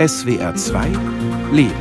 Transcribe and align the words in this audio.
SWR 0.00 0.54
2 0.54 0.92
Leben. 1.52 1.74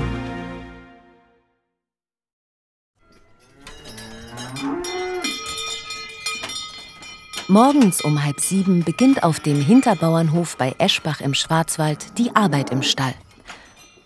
Morgens 7.47 8.01
um 8.01 8.21
halb 8.21 8.41
sieben 8.41 8.83
beginnt 8.83 9.23
auf 9.23 9.39
dem 9.39 9.61
Hinterbauernhof 9.61 10.57
bei 10.57 10.75
Eschbach 10.79 11.21
im 11.21 11.33
Schwarzwald 11.33 12.17
die 12.17 12.35
Arbeit 12.35 12.71
im 12.71 12.83
Stall. 12.83 13.13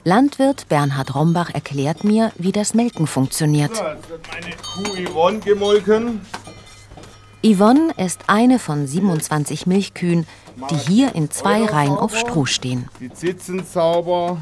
Landwirt 0.03 0.69
Bernhard 0.69 1.15
Rombach 1.15 1.49
erklärt 1.51 2.03
mir, 2.03 2.31
wie 2.37 2.51
das 2.51 2.75
Melken 2.75 3.07
funktioniert. 3.07 3.75
So, 3.75 3.83
jetzt 3.83 4.09
wird 4.11 4.27
meine 4.31 4.55
Kuh 4.57 5.09
Yvonne 5.09 5.39
gemolken. 5.39 6.21
Yvonne 7.45 7.91
ist 7.97 8.21
eine 8.27 8.57
von 8.57 8.87
27 8.87 9.67
Milchkühen, 9.67 10.25
die 10.69 10.75
hier 10.75 11.13
in 11.13 11.29
zwei 11.29 11.65
Reihen 11.65 11.91
auf 11.91 12.17
Stroh 12.17 12.45
stehen. 12.45 12.87
Die 13.01 13.11
Zitzen 13.11 13.65
sauber, 13.65 14.37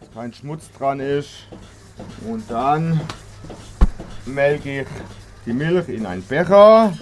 dass 0.00 0.10
kein 0.14 0.32
Schmutz 0.32 0.70
dran 0.78 1.00
ist. 1.00 1.46
Und 2.26 2.50
dann 2.50 3.02
melke 4.24 4.80
ich 4.80 4.86
die 5.44 5.52
Milch 5.52 5.90
in 5.90 6.06
einen 6.06 6.22
Becher. 6.22 6.94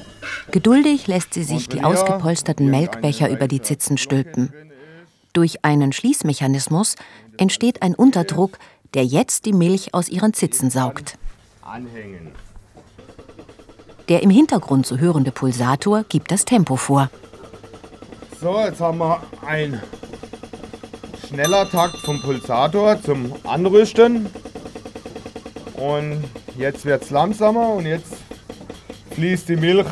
Geduldig 0.50 1.06
lässt 1.06 1.32
sie 1.34 1.44
sich 1.44 1.68
die 1.68 1.84
ausgepolsterten 1.84 2.68
Melkbecher 2.68 3.30
über 3.30 3.46
die 3.46 3.62
Zitzen 3.62 3.98
stülpen. 3.98 4.52
Durch 5.32 5.64
einen 5.64 5.92
Schließmechanismus 5.92 6.96
entsteht 7.38 7.82
ein 7.82 7.94
Unterdruck, 7.94 8.58
der 8.94 9.04
jetzt 9.04 9.46
die 9.46 9.52
Milch 9.52 9.94
aus 9.94 10.08
ihren 10.08 10.34
Zitzen 10.34 10.70
saugt. 10.70 11.18
Anhängen. 11.62 12.32
Der 14.12 14.22
im 14.22 14.28
Hintergrund 14.28 14.84
zu 14.84 14.98
hörende 14.98 15.32
Pulsator 15.32 16.04
gibt 16.06 16.32
das 16.32 16.44
Tempo 16.44 16.76
vor. 16.76 17.08
So, 18.42 18.58
jetzt 18.58 18.78
haben 18.78 18.98
wir 18.98 19.22
ein 19.46 19.82
schneller 21.26 21.66
Takt 21.70 21.96
vom 21.96 22.20
Pulsator 22.20 23.00
zum 23.00 23.32
Anrüsten. 23.44 24.26
Und 25.76 26.24
jetzt 26.58 26.84
wird 26.84 27.04
es 27.04 27.08
langsamer 27.08 27.70
und 27.70 27.86
jetzt 27.86 28.12
fließt 29.12 29.48
die 29.48 29.56
Milch 29.56 29.86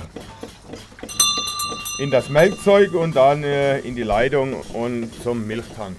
in 1.98 2.10
das 2.10 2.28
Melkzeug 2.28 2.92
und 2.92 3.16
dann 3.16 3.42
äh, 3.42 3.78
in 3.78 3.96
die 3.96 4.02
Leitung 4.02 4.52
und 4.74 5.10
zum 5.22 5.46
Milchtank. 5.46 5.96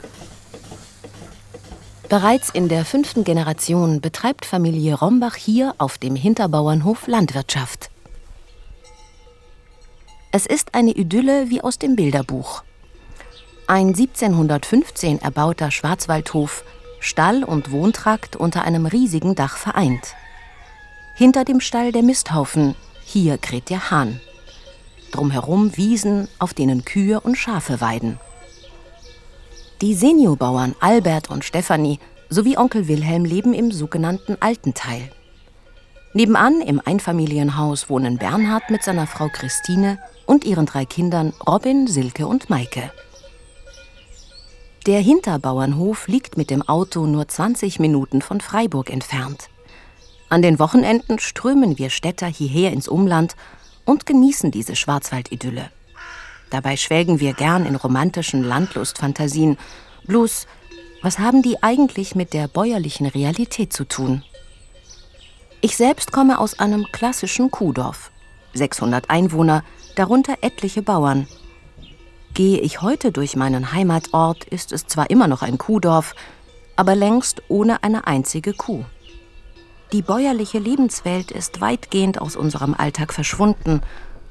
Bereits 2.07 2.51
in 2.51 2.69
der 2.69 2.85
fünften 2.85 3.23
Generation 3.23 3.99
betreibt 3.99 4.45
Familie 4.45 4.93
Rombach 4.93 5.37
hier 5.37 5.73
auf 5.79 5.97
dem 5.97 6.15
Hinterbauernhof 6.15 7.07
Landwirtschaft. 7.07 7.90
Es 10.33 10.45
ist 10.45 10.73
eine 10.75 10.91
Idylle 10.91 11.49
wie 11.49 11.61
aus 11.61 11.77
dem 11.77 11.97
Bilderbuch. 11.97 12.63
Ein 13.67 13.87
1715 13.87 15.21
erbauter 15.21 15.71
Schwarzwaldhof, 15.71 16.63
Stall 17.01 17.43
und 17.43 17.71
Wohntrakt 17.71 18.37
unter 18.37 18.63
einem 18.63 18.85
riesigen 18.85 19.35
Dach 19.35 19.57
vereint. 19.57 20.15
Hinter 21.15 21.43
dem 21.43 21.59
Stall 21.59 21.91
der 21.91 22.03
Misthaufen, 22.03 22.75
hier 23.03 23.37
kräht 23.37 23.69
der 23.69 23.91
Hahn. 23.91 24.21
Drumherum 25.11 25.75
Wiesen, 25.75 26.29
auf 26.39 26.53
denen 26.53 26.85
Kühe 26.85 27.19
und 27.19 27.37
Schafe 27.37 27.81
weiden. 27.81 28.17
Die 29.81 29.95
Seniorbauern 29.95 30.75
Albert 30.79 31.29
und 31.29 31.43
Stefanie 31.43 31.99
sowie 32.29 32.57
Onkel 32.57 32.87
Wilhelm 32.87 33.25
leben 33.25 33.53
im 33.53 33.73
sogenannten 33.73 34.37
Alten 34.39 34.73
Teil. 34.73 35.11
Nebenan 36.13 36.61
im 36.61 36.81
Einfamilienhaus 36.83 37.89
wohnen 37.89 38.17
Bernhard 38.17 38.69
mit 38.69 38.83
seiner 38.83 39.07
Frau 39.07 39.27
Christine 39.27 39.97
und 40.31 40.45
ihren 40.45 40.65
drei 40.65 40.85
Kindern 40.85 41.33
Robin, 41.45 41.87
Silke 41.87 42.25
und 42.25 42.49
Maike. 42.49 42.89
Der 44.87 45.01
Hinterbauernhof 45.01 46.07
liegt 46.07 46.37
mit 46.37 46.49
dem 46.49 46.61
Auto 46.61 47.05
nur 47.05 47.27
20 47.27 47.81
Minuten 47.81 48.21
von 48.21 48.39
Freiburg 48.39 48.89
entfernt. 48.89 49.49
An 50.29 50.41
den 50.41 50.57
Wochenenden 50.57 51.19
strömen 51.19 51.77
wir 51.77 51.89
Städter 51.89 52.27
hierher 52.27 52.71
ins 52.71 52.87
Umland 52.87 53.35
und 53.83 54.05
genießen 54.05 54.51
diese 54.51 54.77
Schwarzwaldidylle. 54.77 55.69
Dabei 56.49 56.77
schwelgen 56.77 57.19
wir 57.19 57.33
gern 57.33 57.65
in 57.65 57.75
romantischen 57.75 58.41
Landlustfantasien. 58.41 59.57
Bloß, 60.05 60.47
was 61.01 61.19
haben 61.19 61.41
die 61.41 61.61
eigentlich 61.61 62.15
mit 62.15 62.31
der 62.31 62.47
bäuerlichen 62.47 63.05
Realität 63.05 63.73
zu 63.73 63.83
tun? 63.83 64.23
Ich 65.59 65.75
selbst 65.75 66.13
komme 66.13 66.39
aus 66.39 66.57
einem 66.57 66.85
klassischen 66.93 67.51
Kuhdorf. 67.51 68.11
600 68.53 69.09
Einwohner, 69.09 69.65
darunter 69.95 70.37
etliche 70.41 70.81
Bauern. 70.81 71.27
Gehe 72.33 72.59
ich 72.59 72.81
heute 72.81 73.11
durch 73.11 73.35
meinen 73.35 73.73
Heimatort, 73.73 74.45
ist 74.45 74.71
es 74.71 74.87
zwar 74.87 75.09
immer 75.09 75.27
noch 75.27 75.41
ein 75.41 75.57
Kuhdorf, 75.57 76.15
aber 76.75 76.95
längst 76.95 77.41
ohne 77.49 77.83
eine 77.83 78.07
einzige 78.07 78.53
Kuh. 78.53 78.85
Die 79.91 80.01
bäuerliche 80.01 80.57
Lebenswelt 80.57 81.31
ist 81.31 81.59
weitgehend 81.59 82.21
aus 82.21 82.37
unserem 82.37 82.73
Alltag 82.73 83.13
verschwunden 83.13 83.81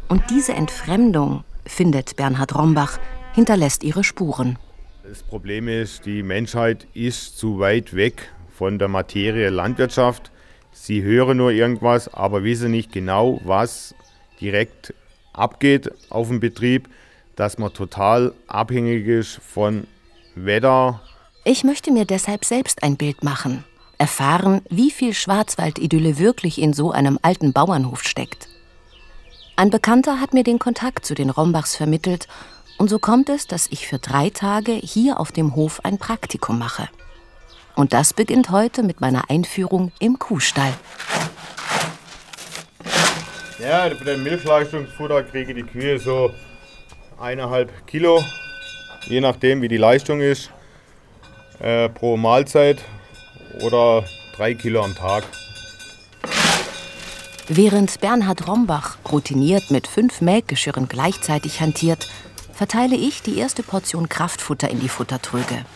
und 0.08 0.22
diese 0.30 0.54
Entfremdung, 0.54 1.44
findet 1.66 2.16
Bernhard 2.16 2.54
Rombach, 2.54 2.98
hinterlässt 3.34 3.84
ihre 3.84 4.02
Spuren. 4.02 4.58
Das 5.02 5.22
Problem 5.22 5.68
ist, 5.68 6.06
die 6.06 6.22
Menschheit 6.22 6.86
ist 6.94 7.38
zu 7.38 7.58
weit 7.58 7.94
weg 7.94 8.32
von 8.48 8.78
der 8.78 8.88
Materie 8.88 9.50
Landwirtschaft. 9.50 10.30
Sie 10.72 11.02
hören 11.02 11.36
nur 11.36 11.50
irgendwas, 11.50 12.12
aber 12.12 12.42
wissen 12.42 12.70
nicht 12.70 12.92
genau, 12.92 13.40
was 13.44 13.94
direkt 14.40 14.94
abgeht 15.32 15.90
auf 16.10 16.28
dem 16.28 16.40
Betrieb, 16.40 16.88
dass 17.36 17.58
man 17.58 17.72
total 17.72 18.34
abhängig 18.46 19.06
ist 19.06 19.40
von 19.46 19.86
Wetter. 20.34 21.00
Ich 21.44 21.64
möchte 21.64 21.90
mir 21.90 22.04
deshalb 22.04 22.44
selbst 22.44 22.82
ein 22.82 22.96
Bild 22.96 23.24
machen, 23.24 23.64
erfahren, 23.98 24.62
wie 24.68 24.90
viel 24.90 25.14
Schwarzwaldidylle 25.14 26.18
wirklich 26.18 26.60
in 26.60 26.72
so 26.72 26.90
einem 26.90 27.18
alten 27.22 27.52
Bauernhof 27.52 28.02
steckt. 28.04 28.48
Ein 29.56 29.70
Bekannter 29.70 30.20
hat 30.20 30.34
mir 30.34 30.44
den 30.44 30.58
Kontakt 30.58 31.04
zu 31.04 31.14
den 31.14 31.30
Rombachs 31.30 31.76
vermittelt 31.76 32.28
und 32.78 32.88
so 32.88 32.98
kommt 32.98 33.28
es, 33.28 33.46
dass 33.46 33.66
ich 33.70 33.86
für 33.86 33.98
drei 33.98 34.30
Tage 34.30 34.72
hier 34.72 35.20
auf 35.20 35.32
dem 35.32 35.54
Hof 35.54 35.84
ein 35.84 35.98
Praktikum 35.98 36.58
mache. 36.58 36.88
Und 37.76 37.92
das 37.92 38.14
beginnt 38.14 38.50
heute 38.50 38.82
mit 38.82 39.00
meiner 39.00 39.28
Einführung 39.30 39.92
im 39.98 40.18
Kuhstall. 40.18 40.72
Ja, 43.62 43.90
für 43.90 44.04
den 44.04 44.22
Milchleistungsfutter 44.22 45.22
kriege 45.22 45.52
die 45.52 45.64
Kühe 45.64 45.98
so 45.98 46.32
eineinhalb 47.20 47.86
Kilo, 47.86 48.24
je 49.06 49.20
nachdem 49.20 49.60
wie 49.60 49.68
die 49.68 49.76
Leistung 49.76 50.22
ist, 50.22 50.50
äh, 51.58 51.90
pro 51.90 52.16
Mahlzeit 52.16 52.78
oder 53.60 54.04
drei 54.34 54.54
Kilo 54.54 54.82
am 54.82 54.94
Tag. 54.94 55.24
Während 57.48 58.00
Bernhard 58.00 58.48
Rombach 58.48 58.96
routiniert 59.12 59.70
mit 59.70 59.86
fünf 59.86 60.22
Melkgeschirren 60.22 60.88
gleichzeitig 60.88 61.60
hantiert, 61.60 62.08
verteile 62.54 62.96
ich 62.96 63.20
die 63.20 63.36
erste 63.36 63.62
Portion 63.62 64.08
Kraftfutter 64.08 64.70
in 64.70 64.80
die 64.80 64.88
Futtertröge. 64.88 65.66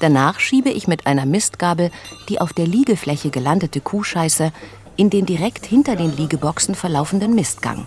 Danach 0.00 0.40
schiebe 0.40 0.70
ich 0.70 0.88
mit 0.88 1.06
einer 1.06 1.26
Mistgabel 1.26 1.90
die 2.28 2.40
auf 2.40 2.54
der 2.54 2.66
Liegefläche 2.66 3.30
gelandete 3.30 3.80
Kuhscheiße 3.80 4.52
in 4.96 5.10
den 5.10 5.26
direkt 5.26 5.66
hinter 5.66 5.96
den 5.96 6.16
Liegeboxen 6.16 6.74
verlaufenden 6.74 7.34
Mistgang. 7.34 7.86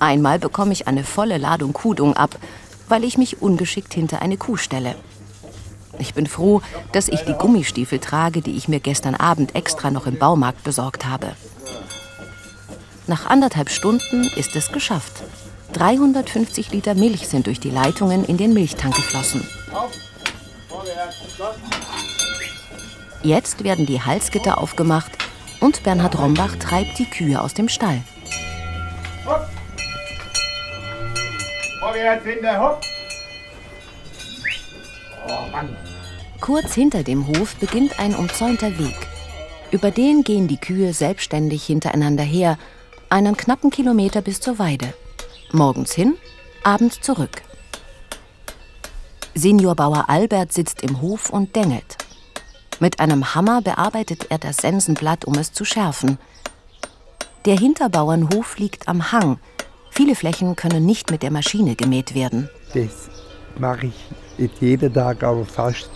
Einmal 0.00 0.38
bekomme 0.38 0.72
ich 0.72 0.88
eine 0.88 1.04
volle 1.04 1.38
Ladung 1.38 1.72
Kuhdung 1.72 2.14
ab, 2.14 2.36
weil 2.88 3.04
ich 3.04 3.18
mich 3.18 3.40
ungeschickt 3.40 3.94
hinter 3.94 4.20
eine 4.20 4.36
Kuh 4.36 4.56
stelle. 4.56 4.96
Ich 5.98 6.14
bin 6.14 6.26
froh, 6.26 6.60
dass 6.90 7.08
ich 7.08 7.20
die 7.20 7.34
Gummistiefel 7.34 8.00
trage, 8.00 8.40
die 8.40 8.56
ich 8.56 8.66
mir 8.66 8.80
gestern 8.80 9.14
Abend 9.14 9.54
extra 9.54 9.90
noch 9.90 10.06
im 10.06 10.18
Baumarkt 10.18 10.64
besorgt 10.64 11.06
habe. 11.06 11.32
Nach 13.06 13.26
anderthalb 13.26 13.70
Stunden 13.70 14.24
ist 14.36 14.56
es 14.56 14.72
geschafft. 14.72 15.22
350 15.74 16.72
Liter 16.72 16.94
Milch 16.94 17.28
sind 17.28 17.46
durch 17.46 17.60
die 17.60 17.70
Leitungen 17.70 18.24
in 18.24 18.36
den 18.36 18.52
Milchtank 18.52 18.94
geflossen. 18.94 19.46
Jetzt 23.22 23.62
werden 23.62 23.86
die 23.86 24.02
Halsgitter 24.02 24.58
aufgemacht 24.58 25.12
und 25.62 25.82
Bernhard 25.84 26.18
Rombach 26.18 26.56
treibt 26.56 26.98
die 26.98 27.06
Kühe 27.06 27.40
aus 27.40 27.54
dem 27.54 27.68
Stall. 27.68 28.02
Kurz 36.40 36.74
hinter 36.74 37.04
dem 37.04 37.28
Hof 37.28 37.54
beginnt 37.56 37.98
ein 38.00 38.14
umzäunter 38.14 38.76
Weg. 38.78 38.96
Über 39.70 39.90
den 39.90 40.24
gehen 40.24 40.48
die 40.48 40.58
Kühe 40.58 40.92
selbstständig 40.92 41.64
hintereinander 41.64 42.24
her, 42.24 42.58
einen 43.08 43.36
knappen 43.36 43.70
Kilometer 43.70 44.20
bis 44.20 44.40
zur 44.40 44.58
Weide. 44.58 44.92
Morgens 45.52 45.92
hin, 45.92 46.16
abends 46.64 47.00
zurück. 47.00 47.42
Seniorbauer 49.34 50.08
Albert 50.08 50.52
sitzt 50.52 50.82
im 50.82 51.00
Hof 51.00 51.30
und 51.30 51.54
dengelt. 51.54 51.96
Mit 52.80 53.00
einem 53.00 53.34
Hammer 53.34 53.62
bearbeitet 53.62 54.26
er 54.30 54.38
das 54.38 54.56
Sensenblatt, 54.56 55.24
um 55.24 55.34
es 55.34 55.52
zu 55.52 55.64
schärfen. 55.64 56.18
Der 57.44 57.56
Hinterbauernhof 57.56 58.58
liegt 58.58 58.88
am 58.88 59.12
Hang. 59.12 59.38
Viele 59.90 60.14
Flächen 60.14 60.56
können 60.56 60.86
nicht 60.86 61.10
mit 61.10 61.22
der 61.22 61.30
Maschine 61.30 61.76
gemäht 61.76 62.14
werden. 62.14 62.48
Das 62.72 63.10
mache 63.58 63.92
ich 64.38 64.50
jeden 64.60 64.92
Tag, 64.92 65.22
aber 65.22 65.44
fast. 65.44 65.90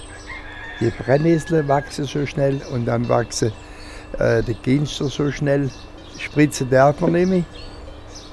Die 0.81 0.91
Brennnessel 0.91 1.67
wachsen 1.67 2.05
so 2.05 2.27
schnell 2.27 2.61
und 2.73 2.85
dann 2.85 3.09
wachsen 3.09 3.53
äh, 4.19 4.43
die 4.43 4.55
Ginster 4.55 5.09
so 5.09 5.31
schnell. 5.33 5.71
Spritzen 6.19 6.69
darf 6.69 7.01
man 7.01 7.13
mehr. 7.13 7.45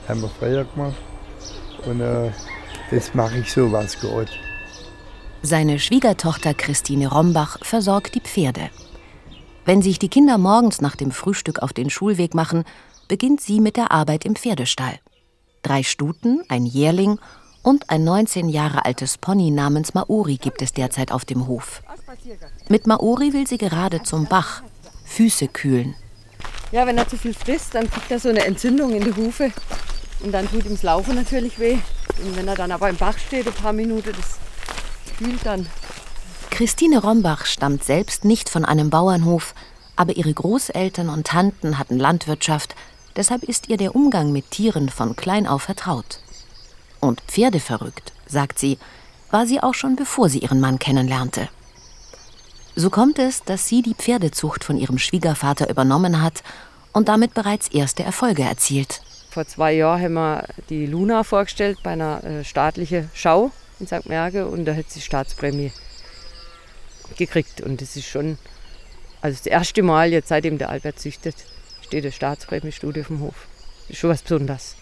Haben 0.08 0.22
wir 0.22 0.30
früher 0.40 0.66
gemacht. 0.66 0.96
Und 1.86 2.02
äh, 2.02 2.32
das 2.92 3.14
mache 3.14 3.38
ich 3.38 3.52
so, 3.52 3.72
was 3.72 4.00
geht. 4.00 4.30
Seine 5.46 5.78
Schwiegertochter 5.78 6.54
Christine 6.54 7.10
Rombach 7.10 7.58
versorgt 7.64 8.16
die 8.16 8.22
Pferde. 8.22 8.70
Wenn 9.66 9.82
sich 9.82 10.00
die 10.00 10.08
Kinder 10.08 10.38
morgens 10.38 10.80
nach 10.80 10.96
dem 10.96 11.12
Frühstück 11.12 11.60
auf 11.60 11.74
den 11.74 11.90
Schulweg 11.90 12.34
machen, 12.34 12.64
beginnt 13.10 13.42
sie 13.42 13.60
mit 13.60 13.76
der 13.76 13.92
Arbeit 13.92 14.24
im 14.24 14.38
Pferdestall. 14.38 15.00
Drei 15.62 15.84
Stuten, 15.84 16.44
ein 16.48 16.66
Jährling 16.66 17.20
und 17.62 17.90
ein 17.90 18.06
19 18.06 18.48
Jahre 18.48 18.86
altes 18.86 19.18
Pony 19.18 19.52
namens 19.52 19.94
Maori 19.94 20.38
gibt 20.38 20.62
es 20.62 20.72
derzeit 20.72 21.12
auf 21.12 21.26
dem 21.26 21.46
Hof. 21.46 21.84
Mit 22.70 22.88
Maori 22.88 23.34
will 23.34 23.46
sie 23.46 23.58
gerade 23.58 24.02
zum 24.02 24.28
Bach, 24.28 24.64
Füße 25.04 25.50
kühlen. 25.50 25.94
Ja, 26.72 26.88
wenn 26.88 26.98
er 26.98 27.10
zu 27.10 27.18
viel 27.18 27.34
frisst, 27.34 27.76
dann 27.76 27.92
kriegt 27.92 28.10
er 28.10 28.20
so 28.20 28.30
eine 28.30 28.46
Entzündung 28.46 28.94
in 28.94 29.04
die 29.04 29.14
Hufe. 29.14 29.52
Und 30.22 30.32
dann 30.32 30.50
tut 30.50 30.66
ihm 30.66 30.72
das 30.72 30.84
Laufen 30.84 31.16
natürlich 31.16 31.60
weh. 31.60 31.78
Und 32.24 32.38
wenn 32.38 32.48
er 32.48 32.56
dann 32.56 32.72
aber 32.72 32.90
im 32.90 32.96
Bach 32.96 33.18
steht, 33.18 33.46
ein 33.46 33.54
paar 33.54 33.74
Minuten, 33.74 34.14
das 34.16 34.40
kühlt 35.24 35.46
dann. 35.46 35.66
Christine 36.50 37.02
Rombach 37.02 37.46
stammt 37.46 37.84
selbst 37.84 38.26
nicht 38.26 38.50
von 38.50 38.66
einem 38.66 38.90
Bauernhof, 38.90 39.56
aber 39.96 40.16
ihre 40.16 40.34
Großeltern 40.34 41.10
und 41.10 41.28
Tanten 41.28 41.80
hatten 41.80 41.98
Landwirtschaft, 41.98 42.76
deshalb 43.16 43.44
ist 43.44 43.70
ihr 43.70 43.78
der 43.78 43.96
Umgang 43.96 44.32
mit 44.32 44.52
Tieren 44.52 44.90
von 44.90 45.16
klein 45.16 45.48
auf 45.48 45.64
vertraut. 45.64 46.20
Und 47.00 47.22
pferdeverrückt, 47.22 48.14
sagt 48.28 48.60
sie, 48.60 48.78
war 49.32 49.48
sie 49.48 49.62
auch 49.62 49.74
schon 49.74 49.96
bevor 49.96 50.30
sie 50.30 50.40
ihren 50.40 50.60
Mann 50.60 50.80
kennenlernte. 50.80 51.50
So 52.76 52.90
kommt 52.90 53.20
es, 53.20 53.44
dass 53.44 53.68
sie 53.68 53.82
die 53.82 53.96
Pferdezucht 53.96 54.64
von 54.64 54.78
ihrem 54.78 54.98
Schwiegervater 54.98 55.70
übernommen 55.70 56.22
hat 56.22 56.44
und 56.92 57.08
damit 57.08 57.34
bereits 57.34 57.68
erste 57.68 58.04
Erfolge 58.04 58.44
erzielt. 58.44 59.02
Vor 59.30 59.48
zwei 59.48 59.74
Jahren 59.74 60.02
haben 60.02 60.14
wir 60.14 60.46
die 60.70 60.86
Luna 60.86 61.24
vorgestellt 61.24 61.80
bei 61.84 61.92
einer 61.92 62.24
äh, 62.24 62.44
staatlichen 62.44 63.10
Schau 63.14 63.52
in 63.84 63.88
St. 64.02 64.08
Merge 64.08 64.48
und 64.48 64.66
da 64.66 64.76
hat 64.76 64.90
sie 64.90 65.02
Staatsprämie 65.02 65.72
gekriegt. 67.18 67.62
Und 67.62 67.82
das 67.82 67.96
ist 67.96 68.08
schon 68.08 68.38
also 69.24 69.38
das 69.38 69.46
erste 69.46 69.84
Mal, 69.84 70.12
jetzt 70.12 70.28
seitdem 70.28 70.58
der 70.58 70.70
Albert 70.70 71.00
züchtet, 71.00 71.38
steht 71.82 72.04
eine 72.04 72.12
Staatsprämiestudie 72.12 73.00
auf 73.00 73.08
dem 73.08 73.22
Hof. 73.22 73.48
Das 73.84 73.92
ist 73.92 74.00
schon 74.00 74.10
was 74.10 74.22
Besonderes. 74.22 74.76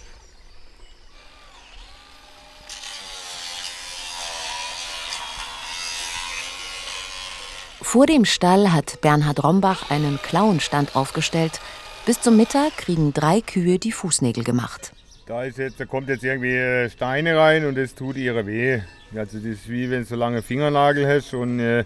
Vor 7.84 8.08
dem 8.08 8.26
Stall 8.26 8.72
hat 8.72 9.00
Bernhard 9.02 9.44
Rombach 9.44 9.92
einen 9.92 10.20
Klauenstand 10.24 10.96
aufgestellt, 10.96 11.62
bis 12.08 12.20
zum 12.20 12.36
Mittag 12.36 12.78
kriegen 12.78 13.14
drei 13.14 13.42
Kühe 13.42 13.78
die 13.78 13.92
Fußnägel 13.92 14.44
gemacht. 14.44 14.92
Da, 15.32 15.46
ist 15.46 15.60
jetzt, 15.60 15.80
da 15.80 15.86
kommt 15.86 16.10
jetzt 16.10 16.26
irgendwie 16.26 16.58
äh, 16.58 16.90
Steine 16.90 17.38
rein 17.38 17.66
und 17.66 17.78
es 17.78 17.96
tut 17.96 18.18
ihre 18.18 18.46
weh. 18.46 18.82
Also 19.16 19.38
das 19.38 19.46
ist 19.46 19.70
wie 19.70 19.90
wenn 19.90 20.02
du 20.02 20.06
so 20.06 20.18
lange 20.18 20.42
Fingernagel 20.42 21.08
hast 21.08 21.34
und 21.34 21.62
äh, 21.62 21.86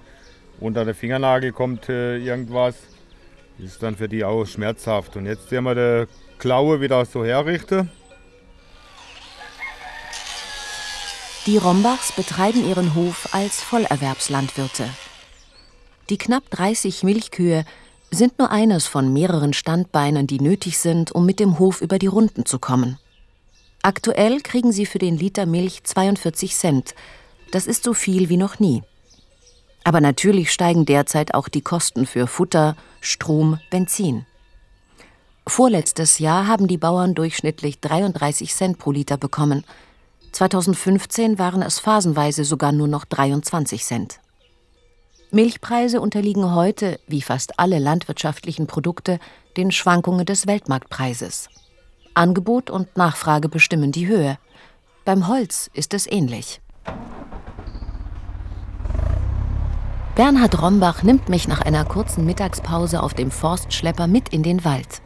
unter 0.59 0.83
der 0.83 0.95
Fingernagel 0.95 1.51
kommt 1.51 1.87
äh, 1.87 2.17
irgendwas. 2.17 2.73
Das 3.59 3.73
ist 3.73 3.83
dann 3.83 3.97
für 3.97 4.09
die 4.09 4.23
auch 4.23 4.45
schmerzhaft. 4.45 5.15
Und 5.15 5.27
jetzt 5.27 5.49
sehen 5.49 5.63
wir 5.63 5.75
die 5.75 6.11
Klaue 6.39 6.81
wieder 6.81 7.05
so 7.05 7.23
herrichten. 7.23 7.91
Die 11.45 11.57
Rombachs 11.57 12.13
betreiben 12.13 12.67
ihren 12.67 12.95
Hof 12.95 13.29
als 13.31 13.61
Vollerwerbslandwirte. 13.61 14.89
Die 16.09 16.17
knapp 16.17 16.49
30 16.49 17.03
Milchkühe 17.03 17.63
sind 18.09 18.39
nur 18.39 18.49
eines 18.49 18.87
von 18.87 19.13
mehreren 19.13 19.53
Standbeinen, 19.53 20.25
die 20.25 20.39
nötig 20.39 20.79
sind, 20.79 21.11
um 21.11 21.27
mit 21.27 21.39
dem 21.39 21.59
Hof 21.59 21.81
über 21.81 21.99
die 21.99 22.07
Runden 22.07 22.47
zu 22.47 22.57
kommen. 22.57 22.97
Aktuell 23.85 24.41
kriegen 24.41 24.71
sie 24.71 24.87
für 24.87 24.97
den 24.97 25.15
Liter 25.15 25.45
Milch 25.45 25.83
42 25.83 26.55
Cent. 26.55 26.95
Das 27.51 27.67
ist 27.67 27.83
so 27.83 27.93
viel 27.93 28.29
wie 28.29 28.37
noch 28.37 28.57
nie. 28.57 28.81
Aber 29.83 30.01
natürlich 30.01 30.51
steigen 30.51 30.87
derzeit 30.87 31.35
auch 31.35 31.47
die 31.47 31.61
Kosten 31.61 32.07
für 32.07 32.25
Futter, 32.25 32.75
Strom, 32.99 33.59
Benzin. 33.69 34.25
Vorletztes 35.45 36.17
Jahr 36.17 36.47
haben 36.47 36.67
die 36.67 36.79
Bauern 36.79 37.13
durchschnittlich 37.13 37.79
33 37.79 38.55
Cent 38.55 38.79
pro 38.79 38.89
Liter 38.89 39.17
bekommen. 39.17 39.63
2015 40.31 41.37
waren 41.37 41.61
es 41.61 41.77
phasenweise 41.77 42.43
sogar 42.43 42.71
nur 42.71 42.87
noch 42.87 43.05
23 43.05 43.83
Cent. 43.83 44.19
Milchpreise 45.29 46.01
unterliegen 46.01 46.55
heute, 46.55 46.99
wie 47.05 47.21
fast 47.21 47.59
alle 47.59 47.77
landwirtschaftlichen 47.77 48.65
Produkte, 48.65 49.19
den 49.57 49.71
Schwankungen 49.71 50.25
des 50.25 50.47
Weltmarktpreises. 50.47 51.49
Angebot 52.15 52.69
und 52.69 52.95
Nachfrage 52.97 53.49
bestimmen 53.49 53.91
die 53.91 54.07
Höhe. 54.07 54.37
Beim 55.03 55.27
Holz 55.27 55.69
ist 55.73 55.93
es 55.93 56.09
ähnlich. 56.09 56.61
Bernhard 60.15 60.61
Rombach 60.61 61.03
nimmt 61.03 61.27
mich 61.27 61.47
nach 61.49 61.61
einer 61.61 61.83
kurzen 61.83 62.25
Mittagspause 62.25 63.03
auf 63.03 63.13
dem 63.13 63.31
Forstschlepper 63.31 64.07
mit 64.07 64.29
in 64.29 64.43
den 64.43 64.63
Wald. 64.63 65.01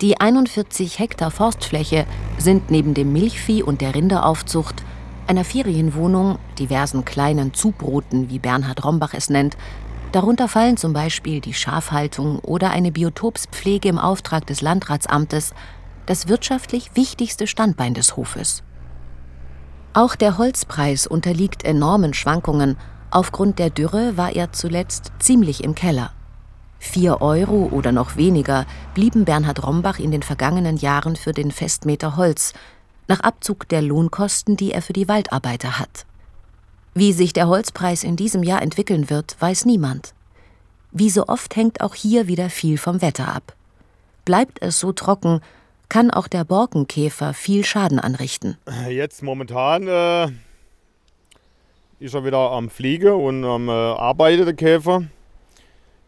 Die 0.00 0.20
41 0.20 0.98
Hektar 0.98 1.30
Forstfläche 1.30 2.04
sind 2.36 2.70
neben 2.70 2.94
dem 2.94 3.12
Milchvieh 3.12 3.62
und 3.62 3.80
der 3.80 3.94
Rinderaufzucht 3.94 4.82
einer 5.28 5.44
Ferienwohnung, 5.44 6.38
diversen 6.58 7.04
kleinen 7.04 7.54
Zubroten, 7.54 8.28
wie 8.28 8.38
Bernhard 8.40 8.84
Rombach 8.84 9.14
es 9.14 9.30
nennt, 9.30 9.56
darunter 10.10 10.48
fallen 10.48 10.76
zum 10.76 10.92
Beispiel 10.92 11.40
die 11.40 11.54
Schafhaltung 11.54 12.38
oder 12.40 12.70
eine 12.70 12.90
Biotopspflege 12.90 13.88
im 13.88 13.98
Auftrag 13.98 14.46
des 14.46 14.62
Landratsamtes, 14.62 15.52
das 16.08 16.28
wirtschaftlich 16.28 16.90
wichtigste 16.94 17.46
Standbein 17.46 17.94
des 17.94 18.16
Hofes. 18.16 18.62
Auch 19.92 20.16
der 20.16 20.38
Holzpreis 20.38 21.06
unterliegt 21.06 21.64
enormen 21.64 22.14
Schwankungen. 22.14 22.76
Aufgrund 23.10 23.58
der 23.58 23.70
Dürre 23.70 24.16
war 24.16 24.32
er 24.32 24.52
zuletzt 24.52 25.12
ziemlich 25.18 25.64
im 25.64 25.74
Keller. 25.74 26.12
Vier 26.78 27.20
Euro 27.20 27.68
oder 27.72 27.92
noch 27.92 28.16
weniger 28.16 28.64
blieben 28.94 29.24
Bernhard 29.24 29.66
Rombach 29.66 29.98
in 29.98 30.10
den 30.10 30.22
vergangenen 30.22 30.76
Jahren 30.76 31.16
für 31.16 31.32
den 31.32 31.50
Festmeter 31.50 32.16
Holz, 32.16 32.52
nach 33.08 33.20
Abzug 33.20 33.68
der 33.68 33.82
Lohnkosten, 33.82 34.56
die 34.56 34.72
er 34.72 34.82
für 34.82 34.92
die 34.92 35.08
Waldarbeiter 35.08 35.78
hat. 35.78 36.06
Wie 36.94 37.12
sich 37.12 37.32
der 37.32 37.48
Holzpreis 37.48 38.04
in 38.04 38.16
diesem 38.16 38.42
Jahr 38.42 38.62
entwickeln 38.62 39.10
wird, 39.10 39.36
weiß 39.40 39.64
niemand. 39.64 40.14
Wie 40.92 41.10
so 41.10 41.26
oft 41.26 41.56
hängt 41.56 41.80
auch 41.80 41.94
hier 41.94 42.28
wieder 42.28 42.50
viel 42.50 42.78
vom 42.78 43.02
Wetter 43.02 43.34
ab. 43.34 43.54
Bleibt 44.24 44.62
es 44.62 44.78
so 44.78 44.92
trocken, 44.92 45.40
kann 45.88 46.10
auch 46.10 46.28
der 46.28 46.44
Borkenkäfer 46.44 47.34
viel 47.34 47.64
Schaden 47.64 47.98
anrichten. 47.98 48.58
Jetzt 48.88 49.22
momentan 49.22 49.88
äh, 49.88 50.28
ist 51.98 52.14
er 52.14 52.24
wieder 52.24 52.50
am 52.50 52.70
Fliegen 52.70 53.12
und 53.12 53.44
am 53.44 53.68
äh, 53.68 53.72
Arbeiten, 53.72 54.44
der 54.44 54.54
Käfer. 54.54 55.04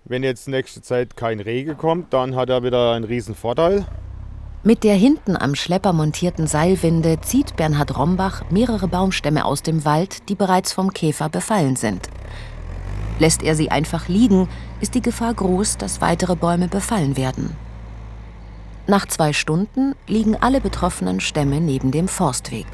Wenn 0.04 0.22
jetzt 0.22 0.48
nächste 0.48 0.82
Zeit 0.82 1.16
kein 1.16 1.40
Regen 1.40 1.76
kommt, 1.76 2.12
dann 2.12 2.34
hat 2.34 2.50
er 2.50 2.62
wieder 2.62 2.92
einen 2.92 3.04
riesen 3.04 3.34
Vorteil. 3.34 3.86
Mit 4.62 4.84
der 4.84 4.94
hinten 4.94 5.36
am 5.36 5.54
Schlepper 5.54 5.94
montierten 5.94 6.46
Seilwinde 6.46 7.20
zieht 7.22 7.56
Bernhard 7.56 7.96
Rombach 7.96 8.50
mehrere 8.50 8.88
Baumstämme 8.88 9.46
aus 9.46 9.62
dem 9.62 9.84
Wald, 9.86 10.28
die 10.28 10.34
bereits 10.34 10.72
vom 10.72 10.92
Käfer 10.92 11.30
befallen 11.30 11.76
sind. 11.76 12.08
Lässt 13.18 13.42
er 13.42 13.54
sie 13.54 13.70
einfach 13.70 14.08
liegen, 14.08 14.48
ist 14.80 14.94
die 14.94 15.02
Gefahr 15.02 15.32
groß, 15.32 15.78
dass 15.78 16.00
weitere 16.00 16.36
Bäume 16.36 16.68
befallen 16.68 17.16
werden. 17.16 17.56
Nach 18.90 19.06
zwei 19.06 19.32
Stunden 19.32 19.94
liegen 20.08 20.34
alle 20.34 20.60
betroffenen 20.60 21.20
Stämme 21.20 21.60
neben 21.60 21.92
dem 21.92 22.08
Forstweg. 22.08 22.66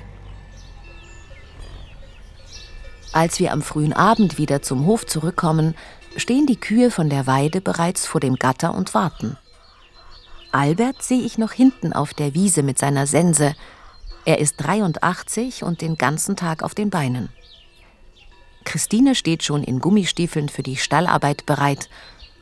Als 3.12 3.38
wir 3.38 3.52
am 3.52 3.60
frühen 3.60 3.92
Abend 3.92 4.38
wieder 4.38 4.62
zum 4.62 4.86
Hof 4.86 5.04
zurückkommen, 5.04 5.74
stehen 6.16 6.46
die 6.46 6.58
Kühe 6.58 6.90
von 6.90 7.10
der 7.10 7.26
Weide 7.26 7.60
bereits 7.60 8.06
vor 8.06 8.22
dem 8.22 8.36
Gatter 8.36 8.74
und 8.74 8.94
warten. 8.94 9.36
Albert 10.52 11.02
sehe 11.02 11.20
ich 11.20 11.36
noch 11.36 11.52
hinten 11.52 11.92
auf 11.92 12.14
der 12.14 12.32
Wiese 12.32 12.62
mit 12.62 12.78
seiner 12.78 13.06
Sense. 13.06 13.54
Er 14.24 14.38
ist 14.38 14.56
83 14.56 15.64
und 15.64 15.82
den 15.82 15.98
ganzen 15.98 16.34
Tag 16.34 16.62
auf 16.62 16.74
den 16.74 16.88
Beinen. 16.88 17.28
Christine 18.64 19.16
steht 19.16 19.42
schon 19.42 19.62
in 19.62 19.80
Gummistiefeln 19.80 20.48
für 20.48 20.62
die 20.62 20.76
Stallarbeit 20.76 21.44
bereit. 21.44 21.90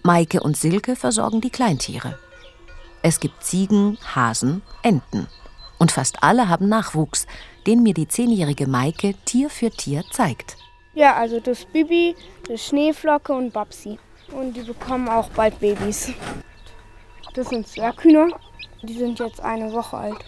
Maike 0.05 0.41
und 0.45 0.57
Silke 0.57 0.95
versorgen 0.95 1.41
die 1.41 1.51
Kleintiere. 1.51 2.17
Es 3.07 3.21
gibt 3.21 3.45
Ziegen, 3.45 3.99
Hasen, 4.15 4.63
Enten. 4.83 5.27
Und 5.79 5.93
fast 5.93 6.23
alle 6.23 6.49
haben 6.49 6.71
Nachwuchs, 6.71 7.27
den 7.67 7.83
mir 7.83 7.93
die 7.93 8.09
zehnjährige 8.09 8.67
Maike 8.67 9.15
Tier 9.27 9.51
für 9.51 9.71
Tier 9.71 10.05
zeigt. 10.11 10.57
Ja, 10.95 11.15
also 11.15 11.39
das 11.39 11.67
Bibi, 11.67 12.17
das 12.49 12.65
Schneeflocke 12.65 13.35
und 13.35 13.53
Babsi. 13.53 13.99
Und 14.33 14.55
die 14.57 14.63
bekommen 14.63 15.11
auch 15.11 15.29
bald 15.29 15.61
Babys. 15.61 16.13
Das 17.35 17.51
sind 17.51 17.69
Zwerghühner. 17.69 18.29
Die 18.81 18.97
sind 18.97 19.19
jetzt 19.19 19.41
eine 19.41 19.71
Woche 19.75 19.99
alt. 19.99 20.25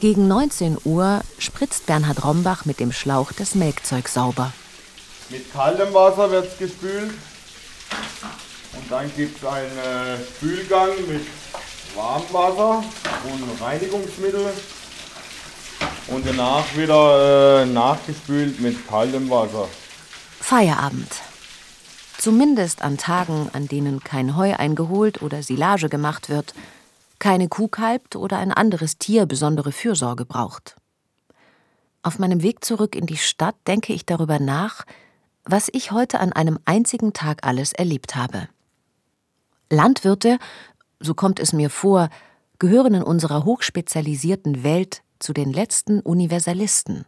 Gegen 0.00 0.28
19 0.28 0.78
Uhr 0.86 1.20
spritzt 1.38 1.84
Bernhard 1.84 2.24
Rombach 2.24 2.64
mit 2.64 2.80
dem 2.80 2.92
Schlauch 2.92 3.32
das 3.32 3.54
Melkzeug 3.54 4.08
sauber. 4.08 4.50
Mit 5.28 5.52
kaltem 5.52 5.92
Wasser 5.92 6.30
wird 6.30 6.46
es 6.46 6.56
gespült. 6.56 7.12
Dann 8.88 9.10
gibt 9.16 9.38
es 9.38 9.44
einen 9.44 9.78
äh, 9.78 10.16
Spülgang 10.24 10.90
mit 11.08 11.26
warmem 11.96 12.32
Wasser 12.32 12.84
und 13.24 13.62
Reinigungsmittel. 13.62 14.52
Und 16.08 16.24
danach 16.24 16.64
wieder 16.76 17.62
äh, 17.62 17.66
nachgespült 17.66 18.60
mit 18.60 18.86
kaltem 18.86 19.28
Wasser. 19.28 19.68
Feierabend. 20.40 21.10
Zumindest 22.18 22.82
an 22.82 22.96
Tagen, 22.96 23.50
an 23.52 23.66
denen 23.66 24.00
kein 24.00 24.36
Heu 24.36 24.54
eingeholt 24.54 25.20
oder 25.20 25.42
Silage 25.42 25.88
gemacht 25.88 26.28
wird, 26.28 26.54
keine 27.18 27.48
Kuh 27.48 27.68
kalbt 27.68 28.14
oder 28.14 28.38
ein 28.38 28.52
anderes 28.52 28.98
Tier 28.98 29.26
besondere 29.26 29.72
Fürsorge 29.72 30.24
braucht. 30.24 30.76
Auf 32.02 32.20
meinem 32.20 32.42
Weg 32.42 32.64
zurück 32.64 32.94
in 32.94 33.06
die 33.06 33.16
Stadt 33.16 33.56
denke 33.66 33.92
ich 33.92 34.06
darüber 34.06 34.38
nach, 34.38 34.84
was 35.44 35.68
ich 35.72 35.90
heute 35.90 36.20
an 36.20 36.32
einem 36.32 36.58
einzigen 36.64 37.12
Tag 37.12 37.44
alles 37.44 37.72
erlebt 37.72 38.14
habe. 38.14 38.48
Landwirte, 39.70 40.38
so 41.00 41.14
kommt 41.14 41.40
es 41.40 41.52
mir 41.52 41.70
vor, 41.70 42.08
gehören 42.58 42.94
in 42.94 43.02
unserer 43.02 43.44
hochspezialisierten 43.44 44.62
Welt 44.62 45.02
zu 45.18 45.32
den 45.32 45.52
letzten 45.52 46.00
Universalisten. 46.00 47.04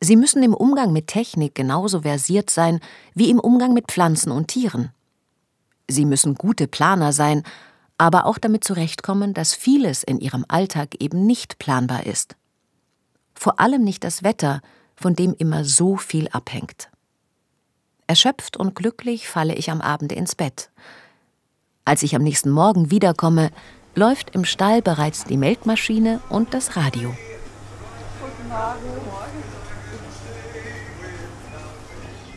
Sie 0.00 0.16
müssen 0.16 0.42
im 0.42 0.54
Umgang 0.54 0.92
mit 0.92 1.06
Technik 1.06 1.54
genauso 1.54 2.02
versiert 2.02 2.50
sein 2.50 2.80
wie 3.14 3.30
im 3.30 3.38
Umgang 3.38 3.72
mit 3.72 3.86
Pflanzen 3.86 4.32
und 4.32 4.48
Tieren. 4.48 4.90
Sie 5.88 6.04
müssen 6.04 6.34
gute 6.34 6.66
Planer 6.66 7.12
sein, 7.12 7.44
aber 7.98 8.26
auch 8.26 8.38
damit 8.38 8.64
zurechtkommen, 8.64 9.34
dass 9.34 9.54
vieles 9.54 10.02
in 10.02 10.18
ihrem 10.18 10.44
Alltag 10.48 10.96
eben 11.00 11.24
nicht 11.26 11.58
planbar 11.58 12.06
ist. 12.06 12.34
Vor 13.34 13.60
allem 13.60 13.84
nicht 13.84 14.02
das 14.02 14.22
Wetter, 14.22 14.60
von 14.96 15.14
dem 15.14 15.34
immer 15.38 15.64
so 15.64 15.96
viel 15.96 16.28
abhängt. 16.28 16.90
Erschöpft 18.06 18.56
und 18.56 18.74
glücklich 18.74 19.28
falle 19.28 19.54
ich 19.54 19.70
am 19.70 19.80
Abend 19.80 20.12
ins 20.12 20.34
Bett. 20.34 20.70
Als 21.84 22.04
ich 22.04 22.14
am 22.14 22.22
nächsten 22.22 22.50
Morgen 22.50 22.92
wiederkomme, 22.92 23.50
läuft 23.96 24.34
im 24.36 24.44
Stall 24.44 24.82
bereits 24.82 25.24
die 25.24 25.36
Melkmaschine 25.36 26.20
und 26.28 26.54
das 26.54 26.76
Radio. 26.76 27.12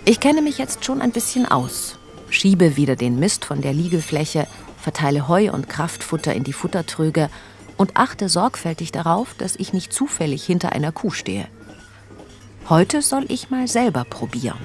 Ich 0.04 0.20
kenne 0.20 0.42
mich 0.42 0.58
jetzt 0.58 0.84
schon 0.84 1.02
ein 1.02 1.12
bisschen 1.12 1.46
aus, 1.46 1.98
schiebe 2.30 2.76
wieder 2.76 2.96
den 2.96 3.20
Mist 3.20 3.46
von 3.46 3.62
der 3.62 3.74
Liegefläche, 3.74 4.48
verteile 4.78 5.28
Heu 5.28 5.52
und 5.52 5.70
Kraftfutter 5.70 6.34
in 6.34 6.44
die 6.44 6.54
Futtertröge 6.54 7.30
und 7.78 7.98
achte 7.98 8.30
sorgfältig 8.30 8.92
darauf, 8.92 9.36
dass 9.36 9.56
ich 9.56 9.74
nicht 9.74 9.94
zufällig 9.94 10.44
hinter 10.44 10.72
einer 10.72 10.92
Kuh 10.92 11.12
stehe. 11.12 11.48
Heute 12.68 13.04
soll 13.04 13.26
ich 13.28 13.52
mal 13.52 13.68
selber 13.68 14.06
probieren. 14.06 14.58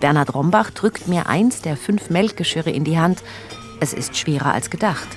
Bernhard 0.00 0.34
Rombach 0.34 0.70
drückt 0.70 1.08
mir 1.08 1.28
eins 1.28 1.62
der 1.62 1.76
fünf 1.76 2.10
Melkgeschirre 2.10 2.70
in 2.70 2.84
die 2.84 2.98
Hand. 2.98 3.22
Es 3.80 3.92
ist 3.92 4.16
schwerer 4.16 4.52
als 4.52 4.70
gedacht. 4.70 5.08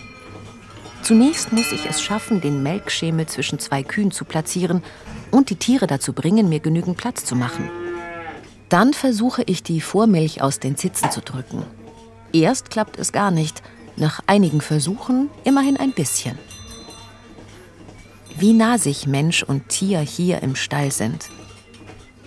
Zunächst 1.01 1.53
muss 1.53 1.71
ich 1.71 1.85
es 1.85 2.01
schaffen, 2.01 2.41
den 2.41 2.61
Melkschemel 2.61 3.25
zwischen 3.25 3.59
zwei 3.59 3.83
Kühen 3.83 4.11
zu 4.11 4.25
platzieren 4.25 4.83
und 5.31 5.49
die 5.49 5.55
Tiere 5.55 5.87
dazu 5.87 6.13
bringen, 6.13 6.49
mir 6.49 6.59
genügend 6.59 6.97
Platz 6.97 7.25
zu 7.25 7.35
machen. 7.35 7.69
Dann 8.67 8.93
versuche 8.93 9.43
ich, 9.45 9.63
die 9.63 9.81
Vormilch 9.81 10.41
aus 10.41 10.59
den 10.59 10.77
Zitzen 10.77 11.09
zu 11.09 11.21
drücken. 11.21 11.63
Erst 12.33 12.69
klappt 12.69 12.99
es 12.99 13.11
gar 13.11 13.31
nicht, 13.31 13.63
nach 13.95 14.21
einigen 14.27 14.61
Versuchen 14.61 15.29
immerhin 15.43 15.77
ein 15.77 15.93
bisschen. 15.93 16.37
Wie 18.37 18.53
nah 18.53 18.77
sich 18.77 19.07
Mensch 19.07 19.43
und 19.43 19.69
Tier 19.69 19.99
hier 19.99 20.43
im 20.43 20.55
Stall 20.55 20.91
sind. 20.91 21.29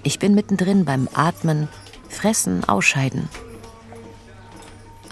Ich 0.02 0.18
bin 0.18 0.34
mittendrin 0.34 0.84
beim 0.84 1.08
Atmen, 1.14 1.68
Fressen, 2.08 2.64
Ausscheiden. 2.64 3.28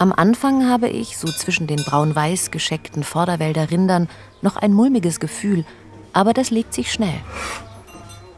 Am 0.01 0.15
Anfang 0.15 0.67
habe 0.67 0.89
ich, 0.89 1.19
so 1.19 1.29
zwischen 1.29 1.67
den 1.67 1.85
braun-weiß 1.85 2.51
gescheckten 2.51 3.05
Vorderwälder 3.05 3.71
Rindern, 3.71 4.09
noch 4.41 4.57
ein 4.57 4.73
mulmiges 4.73 5.21
Gefühl, 5.21 5.67
aber 6.15 6.33
das 6.33 6.51
legt 6.51 6.73
sich 6.73 6.91
schnell. 6.91 7.21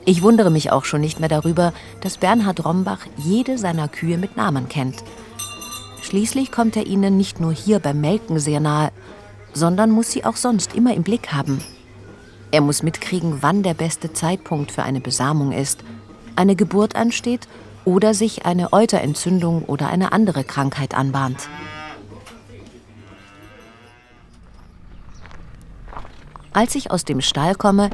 Ich 0.05 0.23
wundere 0.23 0.51
mich 0.51 0.73
auch 0.73 0.85
schon 0.85 1.03
nicht 1.03 1.21
mehr 1.21 1.29
darüber, 1.29 1.73
dass 2.01 2.17
Bernhard 2.19 2.65
Rombach 2.65 3.07
jede 3.17 3.59
seiner 3.59 3.87
Kühe 3.87 4.19
mit 4.19 4.37
Namen 4.37 4.69
kennt. 4.69 5.05
Schließlich 6.03 6.51
kommt 6.51 6.77
er 6.77 6.89
ihnen 6.89 7.17
nicht 7.17 7.39
nur 7.39 7.53
hier 7.53 7.79
beim 7.79 8.01
Melken 8.01 8.41
sehr 8.41 8.59
nahe, 8.59 8.91
sondern 9.53 9.93
muss 9.93 10.11
sie 10.11 10.25
auch 10.25 10.35
sonst 10.35 10.75
immer 10.75 10.95
im 10.95 11.05
Blick 11.05 11.33
haben. 11.33 11.63
Er 12.51 12.61
muss 12.61 12.83
mitkriegen, 12.83 13.39
wann 13.41 13.63
der 13.63 13.75
beste 13.75 14.13
Zeitpunkt 14.13 14.73
für 14.73 14.83
eine 14.83 15.01
Besamung 15.01 15.53
ist, 15.53 15.85
eine 16.35 16.57
Geburt 16.57 16.97
ansteht 16.97 17.47
oder 17.85 18.15
sich 18.15 18.47
eine 18.47 18.73
Euterentzündung 18.73 19.65
oder 19.65 19.89
eine 19.89 20.13
andere 20.13 20.45
Krankheit 20.45 20.95
anbahnt. 20.95 21.49
Als 26.53 26.75
ich 26.75 26.91
aus 26.91 27.05
dem 27.05 27.21
Stall 27.21 27.55
komme, 27.55 27.91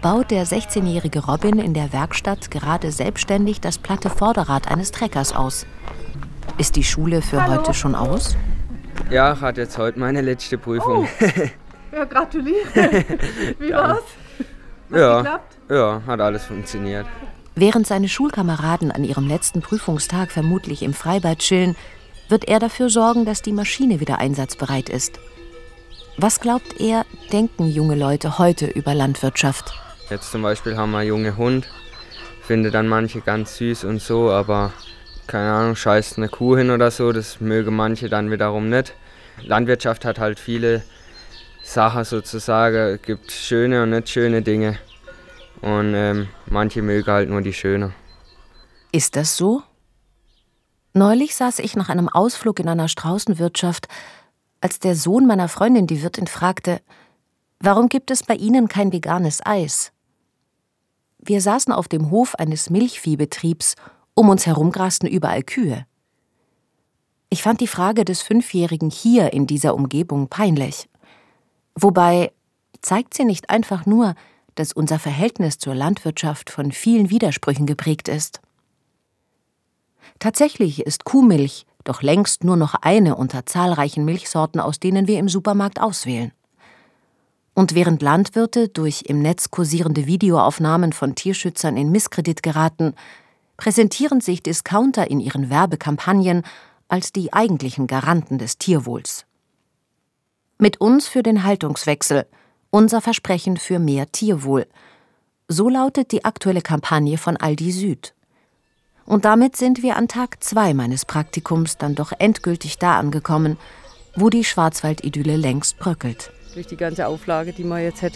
baut 0.00 0.30
der 0.30 0.46
16-jährige 0.46 1.26
Robin 1.26 1.58
in 1.58 1.74
der 1.74 1.92
Werkstatt 1.92 2.50
gerade 2.50 2.92
selbstständig 2.92 3.60
das 3.60 3.78
platte 3.78 4.10
Vorderrad 4.10 4.70
eines 4.70 4.92
Treckers 4.92 5.34
aus. 5.34 5.66
Ist 6.58 6.76
die 6.76 6.84
Schule 6.84 7.22
für 7.22 7.42
Hallo. 7.42 7.56
heute 7.56 7.74
schon 7.74 7.94
aus? 7.94 8.36
Ja, 9.10 9.32
ich 9.32 9.40
hatte 9.40 9.62
jetzt 9.62 9.76
heute 9.76 9.98
meine 9.98 10.20
letzte 10.20 10.56
Prüfung. 10.58 11.08
Oh. 11.20 11.42
Ja, 11.92 12.04
gratuliere. 12.04 12.64
Wie 13.58 13.72
war's? 13.72 14.02
Hat 14.90 14.98
ja, 14.98 15.16
geklappt? 15.16 15.56
ja, 15.70 16.02
hat 16.06 16.20
alles 16.20 16.44
funktioniert. 16.44 17.06
Während 17.58 17.86
seine 17.86 18.10
Schulkameraden 18.10 18.92
an 18.92 19.02
ihrem 19.02 19.26
letzten 19.26 19.62
Prüfungstag 19.62 20.30
vermutlich 20.30 20.82
im 20.82 20.92
Freibad 20.92 21.38
chillen, 21.38 21.74
wird 22.28 22.46
er 22.46 22.58
dafür 22.58 22.90
sorgen, 22.90 23.24
dass 23.24 23.40
die 23.40 23.52
Maschine 23.52 23.98
wieder 23.98 24.18
einsatzbereit 24.18 24.90
ist. 24.90 25.18
Was 26.18 26.40
glaubt 26.40 26.78
er, 26.78 27.06
denken 27.32 27.66
junge 27.66 27.94
Leute 27.94 28.36
heute 28.38 28.66
über 28.66 28.94
Landwirtschaft? 28.94 29.72
Jetzt 30.10 30.30
zum 30.30 30.42
Beispiel 30.42 30.76
haben 30.76 30.90
wir 30.90 31.02
jungen 31.02 31.38
Hund, 31.38 31.66
finde 32.42 32.70
dann 32.70 32.88
manche 32.88 33.22
ganz 33.22 33.56
süß 33.56 33.84
und 33.84 34.02
so, 34.02 34.30
aber 34.30 34.74
keine 35.26 35.50
Ahnung, 35.50 35.76
scheißt 35.76 36.18
eine 36.18 36.28
Kuh 36.28 36.58
hin 36.58 36.70
oder 36.70 36.90
so, 36.90 37.10
das 37.10 37.40
mögen 37.40 37.74
manche 37.74 38.10
dann 38.10 38.30
wiederum 38.30 38.68
nicht. 38.68 38.92
Landwirtschaft 39.42 40.04
hat 40.04 40.18
halt 40.18 40.38
viele 40.38 40.82
Sachen 41.62 42.04
sozusagen, 42.04 42.98
gibt 43.00 43.32
schöne 43.32 43.82
und 43.82 43.90
nicht 43.90 44.10
schöne 44.10 44.42
Dinge. 44.42 44.78
Und 45.62 45.94
ähm, 45.94 46.28
manche 46.46 46.82
mögen 46.82 47.10
halt 47.10 47.30
nur 47.30 47.42
die 47.42 47.52
schöne. 47.52 47.92
Ist 48.92 49.16
das 49.16 49.36
so? 49.36 49.62
Neulich 50.92 51.34
saß 51.36 51.58
ich 51.58 51.76
nach 51.76 51.88
einem 51.88 52.08
Ausflug 52.08 52.58
in 52.60 52.68
einer 52.68 52.88
Straußenwirtschaft, 52.88 53.88
als 54.60 54.78
der 54.78 54.94
Sohn 54.94 55.26
meiner 55.26 55.48
Freundin 55.48 55.86
die 55.86 56.02
Wirtin 56.02 56.26
fragte, 56.26 56.80
warum 57.60 57.88
gibt 57.88 58.10
es 58.10 58.22
bei 58.22 58.34
Ihnen 58.34 58.68
kein 58.68 58.92
veganes 58.92 59.44
Eis? 59.44 59.92
Wir 61.18 61.40
saßen 61.40 61.72
auf 61.72 61.88
dem 61.88 62.10
Hof 62.10 62.34
eines 62.36 62.70
Milchviehbetriebs, 62.70 63.74
um 64.14 64.28
uns 64.28 64.46
herum 64.46 64.70
grasten 64.72 65.06
überall 65.06 65.42
Kühe. 65.42 65.86
Ich 67.28 67.42
fand 67.42 67.60
die 67.60 67.66
Frage 67.66 68.04
des 68.04 68.22
Fünfjährigen 68.22 68.88
hier 68.88 69.32
in 69.32 69.46
dieser 69.46 69.74
Umgebung 69.74 70.28
peinlich. 70.28 70.88
Wobei 71.74 72.32
zeigt 72.80 73.14
sie 73.14 73.24
nicht 73.24 73.50
einfach 73.50 73.84
nur, 73.84 74.14
dass 74.56 74.72
unser 74.72 74.98
Verhältnis 74.98 75.58
zur 75.58 75.74
Landwirtschaft 75.74 76.50
von 76.50 76.72
vielen 76.72 77.08
Widersprüchen 77.08 77.66
geprägt 77.66 78.08
ist. 78.08 78.40
Tatsächlich 80.18 80.80
ist 80.80 81.04
Kuhmilch 81.04 81.66
doch 81.86 82.02
längst 82.02 82.44
nur 82.44 82.56
noch 82.56 82.74
eine 82.74 83.16
unter 83.16 83.46
zahlreichen 83.46 84.04
Milchsorten, 84.04 84.60
aus 84.60 84.80
denen 84.80 85.06
wir 85.06 85.18
im 85.18 85.28
Supermarkt 85.28 85.80
auswählen. 85.80 86.32
Und 87.54 87.74
während 87.74 88.02
Landwirte 88.02 88.68
durch 88.68 89.04
im 89.06 89.22
Netz 89.22 89.50
kursierende 89.50 90.06
Videoaufnahmen 90.06 90.92
von 90.92 91.14
Tierschützern 91.14 91.76
in 91.76 91.90
Misskredit 91.90 92.42
geraten, 92.42 92.94
präsentieren 93.56 94.20
sich 94.20 94.42
Discounter 94.42 95.10
in 95.10 95.20
ihren 95.20 95.48
Werbekampagnen 95.48 96.42
als 96.88 97.12
die 97.12 97.32
eigentlichen 97.32 97.86
Garanten 97.86 98.36
des 98.38 98.58
Tierwohls. 98.58 99.24
Mit 100.58 100.80
uns 100.80 101.06
für 101.06 101.22
den 101.22 101.44
Haltungswechsel, 101.44 102.26
unser 102.76 103.00
Versprechen 103.00 103.56
für 103.56 103.78
mehr 103.78 104.12
Tierwohl. 104.12 104.66
So 105.48 105.70
lautet 105.70 106.12
die 106.12 106.26
aktuelle 106.26 106.60
Kampagne 106.60 107.16
von 107.16 107.38
Aldi 107.38 107.72
Süd. 107.72 108.12
Und 109.06 109.24
damit 109.24 109.56
sind 109.56 109.82
wir 109.82 109.96
an 109.96 110.08
Tag 110.08 110.44
zwei 110.44 110.74
meines 110.74 111.06
Praktikums 111.06 111.78
dann 111.78 111.94
doch 111.94 112.12
endgültig 112.18 112.76
da 112.76 112.98
angekommen, 112.98 113.56
wo 114.14 114.28
die 114.28 114.44
Schwarzwaldidylle 114.44 115.36
längst 115.36 115.78
bröckelt 115.78 116.30
durch 116.54 116.66
die 116.66 116.76
ganze 116.76 117.06
Auflage, 117.06 117.54
die 117.54 117.64
man 117.64 117.82
jetzt 117.82 118.02
hat 118.02 118.14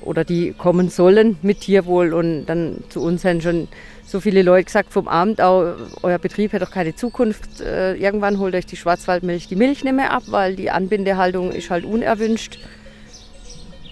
oder 0.00 0.24
die 0.24 0.52
kommen 0.52 0.88
sollen 0.88 1.38
mit 1.42 1.60
Tierwohl. 1.60 2.12
Und 2.12 2.46
dann 2.46 2.82
zu 2.88 3.02
uns 3.02 3.24
haben 3.24 3.40
schon 3.40 3.68
so 4.04 4.20
viele 4.20 4.42
Leute 4.42 4.64
gesagt 4.64 4.92
vom 4.92 5.06
Abend 5.06 5.40
auch, 5.40 5.76
euer 6.02 6.18
Betrieb 6.18 6.52
hat 6.52 6.62
doch 6.62 6.72
keine 6.72 6.96
Zukunft. 6.96 7.60
Äh, 7.60 7.94
irgendwann 7.94 8.38
holt 8.40 8.54
euch 8.56 8.66
die 8.66 8.76
Schwarzwaldmilch 8.76 9.46
die 9.46 9.56
Milch 9.56 9.84
nicht 9.84 9.94
mehr 9.94 10.12
ab, 10.12 10.24
weil 10.26 10.56
die 10.56 10.70
Anbindehaltung 10.70 11.52
ist 11.52 11.70
halt 11.70 11.84
unerwünscht. 11.84 12.58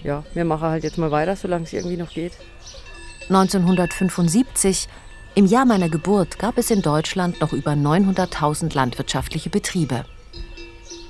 Ja, 0.03 0.23
wir 0.33 0.45
machen 0.45 0.67
halt 0.67 0.83
jetzt 0.83 0.97
mal 0.97 1.11
weiter, 1.11 1.35
solange 1.35 1.63
es 1.63 1.73
irgendwie 1.73 1.97
noch 1.97 2.09
geht. 2.09 2.33
1975, 3.29 4.87
im 5.35 5.45
Jahr 5.45 5.65
meiner 5.65 5.89
Geburt, 5.89 6.39
gab 6.39 6.57
es 6.57 6.69
in 6.71 6.81
Deutschland 6.81 7.41
noch 7.41 7.53
über 7.53 7.71
900.000 7.71 8.73
landwirtschaftliche 8.75 9.49
Betriebe. 9.49 10.05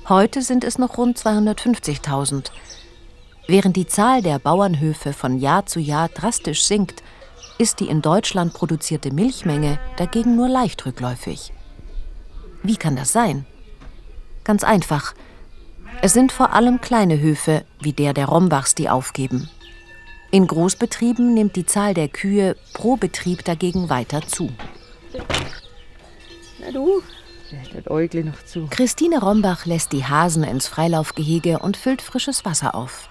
Heute 0.08 0.42
sind 0.42 0.64
es 0.64 0.78
noch 0.78 0.96
rund 0.98 1.18
250.000. 1.18 2.50
Während 3.46 3.76
die 3.76 3.86
Zahl 3.86 4.22
der 4.22 4.38
Bauernhöfe 4.38 5.12
von 5.12 5.38
Jahr 5.38 5.66
zu 5.66 5.80
Jahr 5.80 6.08
drastisch 6.08 6.64
sinkt, 6.64 7.02
ist 7.58 7.80
die 7.80 7.88
in 7.88 8.02
Deutschland 8.02 8.54
produzierte 8.54 9.12
Milchmenge 9.12 9.78
dagegen 9.96 10.36
nur 10.36 10.48
leicht 10.48 10.84
rückläufig. 10.86 11.52
Wie 12.62 12.76
kann 12.76 12.96
das 12.96 13.12
sein? 13.12 13.46
Ganz 14.44 14.64
einfach. 14.64 15.14
Es 16.04 16.12
sind 16.12 16.32
vor 16.32 16.52
allem 16.52 16.82
kleine 16.82 17.18
Höfe, 17.18 17.64
wie 17.80 17.94
der 17.94 18.12
der 18.12 18.26
Rombachs, 18.26 18.74
die 18.74 18.90
aufgeben. 18.90 19.48
In 20.30 20.46
Großbetrieben 20.46 21.32
nimmt 21.32 21.56
die 21.56 21.64
Zahl 21.64 21.94
der 21.94 22.08
Kühe 22.08 22.56
pro 22.74 22.96
Betrieb 22.96 23.42
dagegen 23.42 23.88
weiter 23.88 24.20
zu. 24.20 24.50
Na 26.60 26.72
du, 26.72 27.00
das 27.72 27.90
Äugle 27.90 28.22
noch 28.22 28.44
zu. 28.44 28.66
Christine 28.68 29.18
Rombach 29.18 29.64
lässt 29.64 29.92
die 29.92 30.04
Hasen 30.04 30.44
ins 30.44 30.68
Freilaufgehege 30.68 31.60
und 31.60 31.78
füllt 31.78 32.02
frisches 32.02 32.44
Wasser 32.44 32.74
auf. 32.74 33.08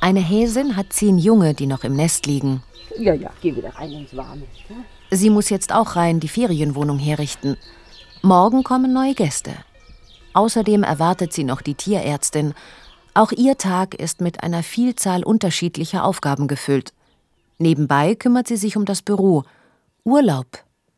Eine 0.00 0.20
Häsin 0.20 0.76
hat 0.76 0.94
zehn 0.94 1.18
Junge, 1.18 1.52
die 1.52 1.66
noch 1.66 1.84
im 1.84 1.94
Nest 1.94 2.24
liegen. 2.24 2.62
Ja, 2.98 3.12
ja, 3.12 3.28
geh 3.42 3.54
wieder 3.54 3.74
rein 3.76 3.92
ins 3.92 4.16
Warme. 4.16 4.44
Sie 5.10 5.28
muss 5.28 5.50
jetzt 5.50 5.74
auch 5.74 5.94
rein 5.94 6.20
die 6.20 6.28
Ferienwohnung 6.28 6.98
herrichten. 6.98 7.58
Morgen 8.22 8.64
kommen 8.64 8.94
neue 8.94 9.14
Gäste. 9.14 9.52
Außerdem 10.34 10.82
erwartet 10.82 11.32
sie 11.32 11.44
noch 11.44 11.62
die 11.62 11.74
Tierärztin. 11.74 12.54
Auch 13.14 13.32
ihr 13.32 13.56
Tag 13.56 13.94
ist 13.94 14.20
mit 14.20 14.42
einer 14.42 14.62
Vielzahl 14.62 15.22
unterschiedlicher 15.22 16.04
Aufgaben 16.04 16.48
gefüllt. 16.48 16.92
Nebenbei 17.58 18.16
kümmert 18.16 18.48
sie 18.48 18.56
sich 18.56 18.76
um 18.76 18.84
das 18.84 19.02
Büro. 19.02 19.44
Urlaub 20.04 20.46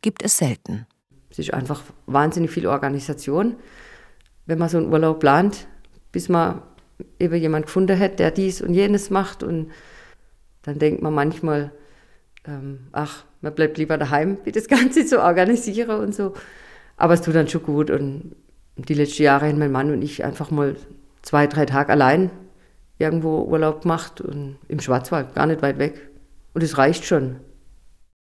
gibt 0.01 0.23
es 0.23 0.37
selten. 0.37 0.87
Es 1.29 1.37
ist 1.37 1.53
einfach 1.53 1.83
wahnsinnig 2.07 2.49
viel 2.49 2.65
Organisation, 2.65 3.55
wenn 4.47 4.57
man 4.57 4.69
so 4.69 4.77
einen 4.77 4.91
Urlaub 4.91 5.19
plant, 5.19 5.67
bis 6.11 6.29
man 6.29 6.63
eben 7.19 7.35
jemand 7.35 7.67
gefunden 7.67 7.99
hat, 7.99 8.17
der 8.17 8.31
dies 8.31 8.61
und 8.61 8.73
jenes 8.73 9.11
macht. 9.11 9.43
Und 9.43 9.71
dann 10.63 10.79
denkt 10.79 11.03
man 11.03 11.13
manchmal, 11.13 11.71
ähm, 12.45 12.87
ach, 12.91 13.23
man 13.41 13.53
bleibt 13.53 13.77
lieber 13.77 13.99
daheim, 13.99 14.39
wie 14.45 14.51
das 14.51 14.67
Ganze 14.67 15.05
zu 15.05 15.21
organisieren 15.21 15.99
und 15.99 16.15
so. 16.15 16.33
Aber 16.95 17.13
es 17.13 17.21
tut 17.21 17.35
dann 17.35 17.47
schon 17.47 17.61
gut. 17.61 17.91
Und 17.91 18.35
die 18.77 18.93
letzten 18.93 19.23
Jahre 19.23 19.47
haben 19.47 19.59
mein 19.59 19.71
Mann 19.71 19.91
und 19.91 20.01
ich 20.01 20.23
einfach 20.23 20.51
mal 20.51 20.75
zwei, 21.21 21.47
drei 21.47 21.65
Tage 21.65 21.91
allein 21.91 22.29
irgendwo 22.99 23.41
Urlaub 23.43 23.81
gemacht 23.81 24.21
und 24.21 24.57
im 24.67 24.79
Schwarzwald, 24.79 25.35
gar 25.35 25.45
nicht 25.45 25.61
weit 25.61 25.77
weg. 25.77 26.09
Und 26.53 26.63
es 26.63 26.77
reicht 26.77 27.05
schon. 27.05 27.39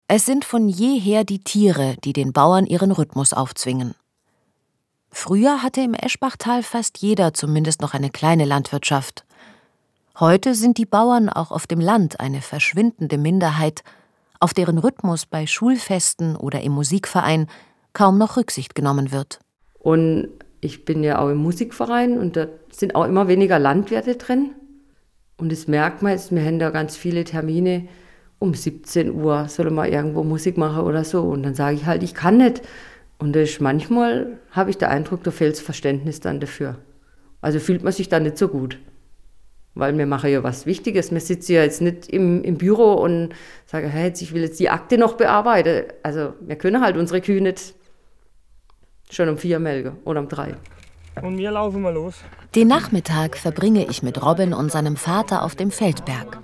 Es 0.07 0.25
sind 0.25 0.45
von 0.45 0.67
jeher 0.67 1.23
die 1.23 1.43
Tiere, 1.43 1.95
die 2.03 2.13
den 2.13 2.33
Bauern 2.33 2.65
ihren 2.65 2.91
Rhythmus 2.91 3.33
aufzwingen. 3.33 3.95
Früher 5.09 5.63
hatte 5.63 5.81
im 5.81 5.93
Eschbachtal 5.93 6.61
fast 6.61 6.97
jeder 6.97 7.33
zumindest 7.33 7.81
noch 7.81 7.93
eine 7.93 8.09
kleine 8.09 8.43
Landwirtschaft. 8.43 9.25
Heute 10.19 10.53
sind 10.53 10.77
die 10.77 10.85
Bauern 10.85 11.29
auch 11.29 11.51
auf 11.51 11.67
dem 11.67 11.79
Land 11.79 12.19
eine 12.19 12.41
verschwindende 12.41 13.17
Minderheit, 13.17 13.83
auf 14.39 14.53
deren 14.53 14.77
Rhythmus 14.77 15.25
bei 15.25 15.47
Schulfesten 15.47 16.35
oder 16.35 16.61
im 16.61 16.73
Musikverein 16.73 17.47
kaum 17.93 18.17
noch 18.17 18.35
Rücksicht 18.35 18.75
genommen 18.75 19.11
wird. 19.11 19.39
Und 19.79 20.29
ich 20.61 20.85
bin 20.85 21.03
ja 21.03 21.19
auch 21.19 21.29
im 21.29 21.37
Musikverein 21.37 22.17
und 22.17 22.35
da 22.35 22.47
sind 22.71 22.95
auch 22.95 23.05
immer 23.05 23.27
weniger 23.27 23.59
Landwirte 23.59 24.15
drin. 24.15 24.51
Und 25.37 25.51
das 25.51 25.67
merkt 25.67 26.01
man 26.01 26.13
jetzt, 26.13 26.33
wir 26.33 26.43
haben 26.43 26.59
da 26.59 26.69
ganz 26.69 26.95
viele 26.95 27.23
Termine. 27.23 27.87
Um 28.39 28.53
17 28.53 29.13
Uhr 29.13 29.47
soll 29.47 29.71
man 29.71 29.91
irgendwo 29.91 30.23
Musik 30.23 30.57
machen 30.57 30.83
oder 30.83 31.03
so. 31.03 31.21
Und 31.21 31.43
dann 31.43 31.55
sage 31.55 31.75
ich 31.75 31.85
halt, 31.85 32.03
ich 32.03 32.13
kann 32.13 32.37
nicht. 32.37 32.61
Und 33.17 33.35
das 33.35 33.49
ist 33.49 33.61
manchmal 33.61 34.37
habe 34.51 34.69
ich 34.69 34.77
den 34.77 34.89
Eindruck, 34.89 35.23
da 35.23 35.31
fehlt 35.31 35.53
das 35.53 35.61
Verständnis 35.61 36.19
dann 36.19 36.39
dafür. 36.39 36.77
Also 37.41 37.59
fühlt 37.59 37.83
man 37.83 37.93
sich 37.93 38.09
dann 38.09 38.23
nicht 38.23 38.37
so 38.37 38.47
gut. 38.47 38.77
Weil 39.73 39.97
wir 39.97 40.05
machen 40.05 40.29
ja 40.29 40.41
was 40.43 40.65
Wichtiges. 40.65 41.11
Wir 41.11 41.19
sitzen 41.19 41.53
ja 41.53 41.63
jetzt 41.63 41.81
nicht 41.81 42.07
im, 42.09 42.43
im 42.43 42.57
Büro 42.57 42.93
und 42.93 43.29
sagen, 43.65 43.87
hey, 43.89 44.11
ich 44.17 44.33
will 44.33 44.41
jetzt 44.41 44.59
die 44.59 44.69
Akte 44.69 44.97
noch 44.97 45.13
bearbeiten. 45.13 45.85
Also 46.01 46.33
wir 46.41 46.55
können 46.55 46.81
halt 46.81 46.97
unsere 46.97 47.21
Kühe 47.21 47.41
nicht 47.41 47.73
schon 49.15 49.29
um 49.29 49.37
vier 49.37 49.59
melken 49.59 49.97
oder 50.05 50.19
um 50.19 50.29
drei. 50.29 50.55
Und 51.21 51.37
wir 51.37 51.51
laufen 51.51 51.81
mal 51.81 51.93
los. 51.93 52.15
Den 52.55 52.67
Nachmittag 52.67 53.37
verbringe 53.37 53.85
ich 53.85 54.03
mit 54.03 54.21
Robin 54.21 54.53
und 54.53 54.71
seinem 54.71 54.97
Vater 54.97 55.43
auf 55.43 55.55
dem 55.55 55.71
Feldberg. 55.71 56.39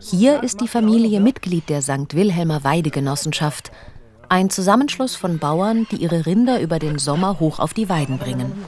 Hier 0.00 0.42
ist 0.42 0.60
die 0.60 0.68
Familie 0.68 1.20
Mitglied 1.20 1.68
der 1.68 1.82
St. 1.82 2.14
Wilhelmer 2.14 2.64
Weidegenossenschaft, 2.64 3.70
ein 4.30 4.48
Zusammenschluss 4.48 5.16
von 5.16 5.38
Bauern, 5.38 5.86
die 5.90 5.96
ihre 5.96 6.24
Rinder 6.24 6.60
über 6.60 6.78
den 6.78 6.98
Sommer 6.98 7.40
hoch 7.40 7.58
auf 7.58 7.74
die 7.74 7.88
Weiden 7.88 8.18
bringen. 8.18 8.64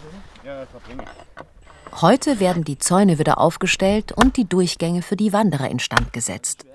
Heute 2.00 2.40
werden 2.40 2.64
die 2.64 2.78
Zäune 2.78 3.18
wieder 3.18 3.38
aufgestellt 3.38 4.12
und 4.12 4.36
die 4.36 4.48
Durchgänge 4.48 5.02
für 5.02 5.16
die 5.16 5.32
Wanderer 5.32 5.70
instand 5.70 6.12
gesetzt. 6.12 6.66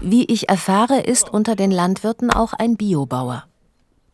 Wie 0.00 0.24
ich 0.24 0.48
erfahre, 0.48 1.00
ist 1.00 1.28
unter 1.28 1.56
den 1.56 1.70
Landwirten 1.70 2.30
auch 2.30 2.54
ein 2.54 2.76
Biobauer. 2.76 3.44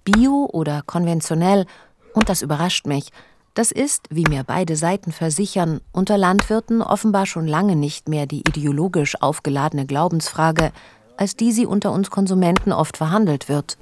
Bio 0.06 0.48
oder 0.52 0.82
konventionell, 0.86 1.66
und 2.14 2.30
das 2.30 2.40
überrascht 2.40 2.86
mich, 2.86 3.10
das 3.54 3.72
ist, 3.72 4.06
wie 4.10 4.24
mir 4.28 4.44
beide 4.44 4.76
Seiten 4.76 5.12
versichern, 5.12 5.80
unter 5.92 6.16
Landwirten 6.16 6.80
offenbar 6.80 7.26
schon 7.26 7.46
lange 7.46 7.74
nicht 7.74 8.08
mehr 8.08 8.26
die 8.26 8.40
ideologisch 8.40 9.20
aufgeladene 9.20 9.84
Glaubensfrage, 9.84 10.72
als 11.16 11.36
die 11.36 11.52
sie 11.52 11.66
unter 11.66 11.90
uns 11.92 12.10
Konsumenten 12.10 12.70
oft 12.72 12.96
verhandelt 12.96 13.48
wird. 13.48 13.78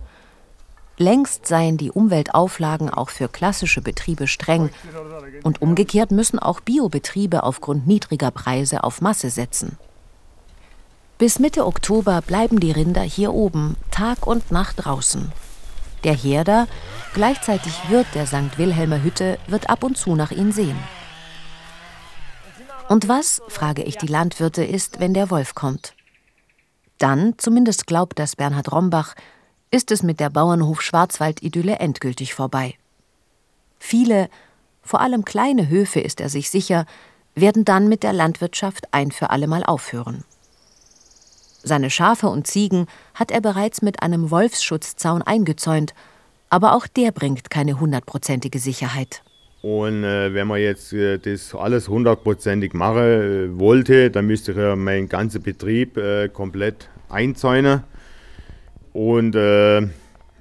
Längst 0.97 1.47
seien 1.47 1.77
die 1.77 1.91
Umweltauflagen 1.91 2.89
auch 2.89 3.11
für 3.11 3.29
klassische 3.29 3.83
Betriebe 3.83 4.29
streng 4.29 4.71
und 5.43 5.61
umgekehrt 5.61 6.13
müssen 6.13 6.39
auch 6.39 6.61
Biobetriebe 6.61 7.43
aufgrund 7.43 7.87
niedriger 7.87 8.31
Preise 8.31 8.85
auf 8.85 9.01
Masse 9.01 9.29
setzen. 9.29 9.77
Bis 11.19 11.39
Mitte 11.41 11.67
Oktober 11.67 12.23
bleiben 12.23 12.61
die 12.61 12.71
Rinder 12.71 13.03
hier 13.03 13.35
oben, 13.35 13.77
Tag 13.91 14.27
und 14.27 14.53
Nacht 14.53 14.85
draußen. 14.85 15.33
Der 16.05 16.15
Herder, 16.15 16.69
gleichzeitig 17.15 17.73
Wirt 17.89 18.07
der 18.15 18.27
St. 18.27 18.59
Wilhelmer 18.59 19.03
Hütte, 19.03 19.39
wird 19.47 19.71
ab 19.71 19.83
und 19.83 19.97
zu 19.97 20.15
nach 20.15 20.31
ihnen 20.31 20.53
sehen. 20.53 20.79
Und 22.89 23.09
was, 23.09 23.41
frage 23.49 23.83
ich 23.83 23.97
die 23.97 24.07
Landwirte, 24.07 24.63
ist, 24.63 25.01
wenn 25.01 25.15
der 25.15 25.31
Wolf 25.31 25.55
kommt? 25.55 25.95
Dann, 26.99 27.35
zumindest 27.39 27.87
glaubt 27.87 28.19
das 28.19 28.37
Bernhard 28.37 28.71
Rombach, 28.71 29.15
ist 29.71 29.91
es 29.91 30.03
mit 30.03 30.21
der 30.21 30.29
Bauernhof 30.29 30.83
Schwarzwald-Idylle 30.83 31.77
endgültig 31.77 32.35
vorbei. 32.35 32.75
Viele, 33.79 34.29
vor 34.83 35.01
allem 35.01 35.25
kleine 35.25 35.69
Höfe, 35.69 36.01
ist 36.01 36.21
er 36.21 36.29
sich 36.29 36.51
sicher, 36.51 36.85
werden 37.35 37.65
dann 37.65 37.89
mit 37.89 38.03
der 38.03 38.13
Landwirtschaft 38.13 38.93
ein 38.93 39.11
für 39.11 39.31
allemal 39.31 39.65
aufhören. 39.65 40.25
Seine 41.65 41.89
Schafe 41.89 42.29
und 42.29 42.47
Ziegen 42.47 42.87
hat 43.15 43.31
er 43.31 43.41
bereits 43.41 43.81
mit 43.81 44.03
einem 44.03 44.31
Wolfsschutzzaun 44.31 45.23
eingezäunt, 45.23 45.95
aber 46.51 46.75
auch 46.75 46.87
der 46.87 47.11
bringt 47.11 47.51
keine 47.51 47.81
hundertprozentige 47.81 48.59
Sicherheit. 48.59 49.23
Und 49.63 50.05
äh, 50.05 50.35
wenn 50.35 50.47
man 50.47 50.61
jetzt 50.61 50.93
äh, 50.93 51.17
das 51.19 51.55
alles 51.55 51.89
hundertprozentig 51.89 52.75
machen 52.75 53.03
äh, 53.03 53.59
wollte, 53.59 54.11
dann 54.11 54.27
müsste 54.27 54.53
ich 54.53 54.77
meinen 54.77 55.09
ganzen 55.09 55.43
Betrieb 55.43 55.97
äh, 55.97 56.29
komplett 56.29 56.91
einzäunen. 57.09 57.83
Und 58.93 59.35
äh, 59.35 59.81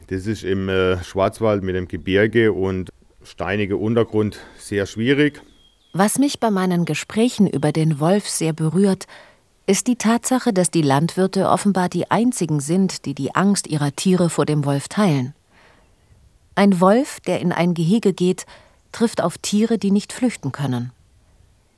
das 0.07 0.27
ist 0.27 0.43
im 0.43 0.67
äh, 0.67 1.01
Schwarzwald 1.05 1.63
mit 1.63 1.75
dem 1.75 1.87
Gebirge 1.87 2.51
und 2.51 2.89
steiniger 3.23 3.77
Untergrund 3.77 4.39
sehr 4.57 4.85
schwierig. 4.85 5.41
Was 5.93 6.19
mich 6.19 6.41
bei 6.41 6.51
meinen 6.51 6.83
Gesprächen 6.83 7.47
über 7.47 7.71
den 7.71 8.01
Wolf 8.01 8.27
sehr 8.27 8.51
berührt, 8.51 9.05
ist 9.65 9.87
die 9.87 9.95
Tatsache, 9.95 10.51
dass 10.51 10.71
die 10.71 10.81
Landwirte 10.81 11.49
offenbar 11.49 11.87
die 11.89 12.11
einzigen 12.11 12.59
sind, 12.59 13.05
die 13.05 13.15
die 13.15 13.33
Angst 13.33 13.67
ihrer 13.67 13.95
Tiere 13.95 14.29
vor 14.29 14.45
dem 14.45 14.65
Wolf 14.65 14.89
teilen. 14.89 15.33
Ein 16.55 16.79
Wolf, 16.81 17.19
der 17.21 17.39
in 17.39 17.51
ein 17.51 17.73
Gehege 17.73 18.13
geht, 18.13 18.45
trifft 18.91 19.21
auf 19.21 19.37
Tiere, 19.37 19.77
die 19.77 19.91
nicht 19.91 20.13
flüchten 20.13 20.51
können. 20.51 20.91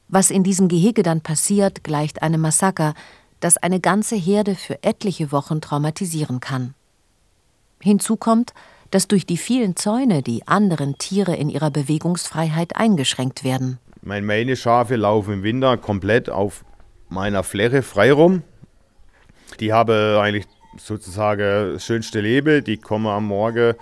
Was 0.08 0.32
in 0.32 0.44
diesem 0.44 0.68
Gehege 0.68 1.04
dann 1.04 1.22
passiert, 1.22 1.84
gleicht 1.84 2.22
einem 2.22 2.42
Massaker, 2.42 2.94
das 3.40 3.58
eine 3.58 3.80
ganze 3.80 4.16
Herde 4.16 4.56
für 4.56 4.84
etliche 4.84 5.32
Wochen 5.32 5.62
traumatisieren 5.62 6.40
kann. 6.40 6.74
Hinzu 7.82 8.18
kommt, 8.18 8.54
dass 8.92 9.08
durch 9.08 9.26
die 9.26 9.38
vielen 9.38 9.76
Zäune 9.76 10.24
die 10.24 10.48
anderen 10.48 10.98
Tiere 10.98 11.36
in 11.36 11.50
ihrer 11.50 11.70
Bewegungsfreiheit 11.70 12.76
eingeschränkt 12.76 13.44
werden. 13.44 13.80
Meine 14.02 14.56
Schafe 14.56 14.96
laufen 14.96 15.36
im 15.36 15.44
Winter 15.44 15.78
komplett 15.78 16.30
auf 16.30 16.64
meiner 17.10 17.44
Fläche 17.44 17.82
frei 17.82 18.12
rum. 18.12 18.44
Die 19.60 19.74
haben 19.74 20.18
eigentlich 20.18 20.46
sozusagen 20.78 21.74
das 21.74 21.86
schönste 21.86 22.22
Leben. 22.22 22.64
Die 22.64 22.78
kommen 22.78 23.08
am 23.08 23.28
Morgen 23.28 23.76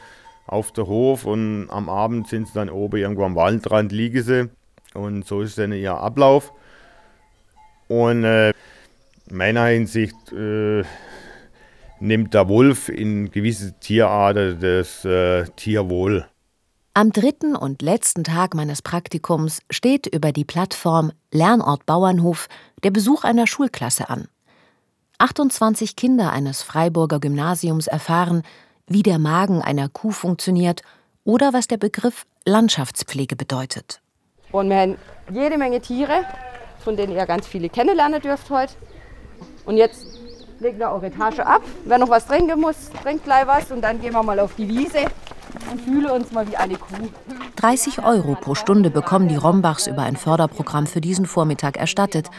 auf 0.46 0.72
den 0.72 0.88
Hof 0.88 1.26
und 1.26 1.70
am 1.70 1.90
Abend 1.90 2.28
sind 2.28 2.48
sie 2.48 2.54
dann 2.54 2.70
oben 2.70 2.98
irgendwo 2.98 3.24
am 3.24 3.36
Waldrand 3.36 3.92
liegen 3.92 4.24
sie. 4.24 4.50
Und 4.94 5.26
so 5.26 5.42
ist 5.42 5.58
dann 5.58 5.72
ihr 5.72 5.96
Ablauf. 5.96 6.52
Und 7.88 8.24
äh, 8.24 8.50
in 8.50 9.38
meiner 9.38 9.66
Hinsicht 9.66 10.32
äh, 10.32 10.84
nimmt 12.00 12.34
der 12.34 12.48
Wolf 12.50 12.90
in 12.90 13.32
gewisse 13.32 13.74
Tierarten 13.80 14.60
das 14.60 15.06
äh, 15.06 15.46
Tierwohl. 15.56 16.28
Am 16.96 17.12
dritten 17.12 17.56
und 17.56 17.82
letzten 17.82 18.24
Tag 18.24 18.54
meines 18.54 18.84
Praktikums 18.84 19.62
steht 19.72 20.06
über 20.06 20.32
die 20.32 20.46
Plattform 20.46 21.12
Lernort 21.32 21.88
Bauernhof 21.88 22.48
der 22.84 22.92
Besuch 22.92 23.24
einer 23.24 23.48
Schulklasse 23.48 24.10
an. 24.10 24.28
28 25.20 25.96
Kinder 25.96 26.32
eines 26.32 26.62
Freiburger 26.62 27.20
Gymnasiums 27.20 27.88
erfahren, 27.88 28.44
wie 28.88 29.04
der 29.04 29.20
Magen 29.20 29.62
einer 29.62 29.90
Kuh 29.90 30.12
funktioniert 30.12 30.82
oder 31.24 31.54
was 31.54 31.68
der 31.68 31.78
Begriff 31.78 32.26
Landschaftspflege 32.46 33.36
bedeutet. 33.36 34.02
Und 34.52 34.70
wir 34.70 34.78
haben 34.78 34.98
jede 35.32 35.58
Menge 35.58 35.80
Tiere, 35.82 36.26
von 36.80 36.98
denen 36.98 37.14
ihr 37.14 37.26
ganz 37.26 37.48
viele 37.48 37.70
kennenlernen 37.70 38.22
dürft 38.22 38.50
heute. 38.50 38.74
Und 39.66 39.78
jetzt 39.78 40.06
legt 40.60 40.80
ihr 40.80 40.90
eure 40.90 41.10
Tasche 41.12 41.46
ab. 41.46 41.62
Wer 41.86 41.98
noch 41.98 42.10
was 42.10 42.28
trinken 42.28 42.60
muss, 42.60 42.90
trinkt 43.02 43.24
gleich 43.24 43.48
was 43.48 43.72
und 43.72 43.82
dann 43.82 44.02
gehen 44.02 44.14
wir 44.14 44.24
mal 44.24 44.40
auf 44.40 44.56
die 44.56 44.68
Wiese 44.68 45.06
und 45.72 45.82
fühlen 45.82 46.10
uns 46.10 46.32
mal 46.32 46.48
wie 46.50 46.58
eine 46.58 46.76
Kuh. 46.76 47.10
30 47.56 48.04
Euro 48.04 48.36
pro 48.36 48.56
Stunde 48.56 48.90
bekommen 48.90 49.28
die 49.28 49.36
Rombachs 49.36 49.88
über 49.88 50.04
ein 50.04 50.18
Förderprogramm 50.18 50.88
für 50.88 51.02
diesen 51.02 51.26
Vormittag 51.26 51.78
erstattet, 51.78 52.30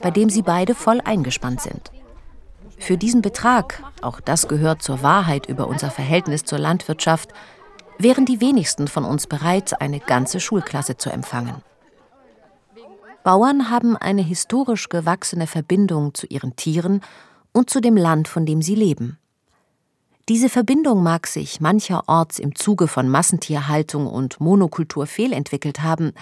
bei 0.00 0.10
dem 0.10 0.30
sie 0.30 0.42
beide 0.42 0.74
voll 0.74 1.00
eingespannt 1.04 1.60
sind. 1.60 1.90
Für 2.78 2.96
diesen 2.96 3.22
Betrag, 3.22 3.82
auch 4.02 4.20
das 4.20 4.48
gehört 4.48 4.82
zur 4.82 5.02
Wahrheit 5.02 5.46
über 5.46 5.68
unser 5.68 5.90
Verhältnis 5.90 6.44
zur 6.44 6.58
Landwirtschaft, 6.58 7.30
wären 7.98 8.26
die 8.26 8.40
wenigsten 8.40 8.88
von 8.88 9.04
uns 9.04 9.26
bereit, 9.26 9.80
eine 9.80 10.00
ganze 10.00 10.40
Schulklasse 10.40 10.96
zu 10.96 11.10
empfangen. 11.10 11.62
Bauern 13.22 13.70
haben 13.70 13.96
eine 13.96 14.22
historisch 14.22 14.90
gewachsene 14.90 15.46
Verbindung 15.46 16.12
zu 16.12 16.26
ihren 16.26 16.56
Tieren 16.56 17.00
und 17.52 17.70
zu 17.70 17.80
dem 17.80 17.96
Land, 17.96 18.28
von 18.28 18.44
dem 18.44 18.60
sie 18.60 18.74
leben. 18.74 19.18
Diese 20.30 20.48
Verbindung 20.48 21.02
mag 21.02 21.26
sich 21.26 21.60
mancherorts 21.60 22.38
im 22.38 22.54
Zuge 22.54 22.88
von 22.88 23.10
Massentierhaltung 23.10 24.06
und 24.06 24.40
Monokultur 24.40 25.06
fehlentwickelt 25.06 25.82
haben, 25.82 26.12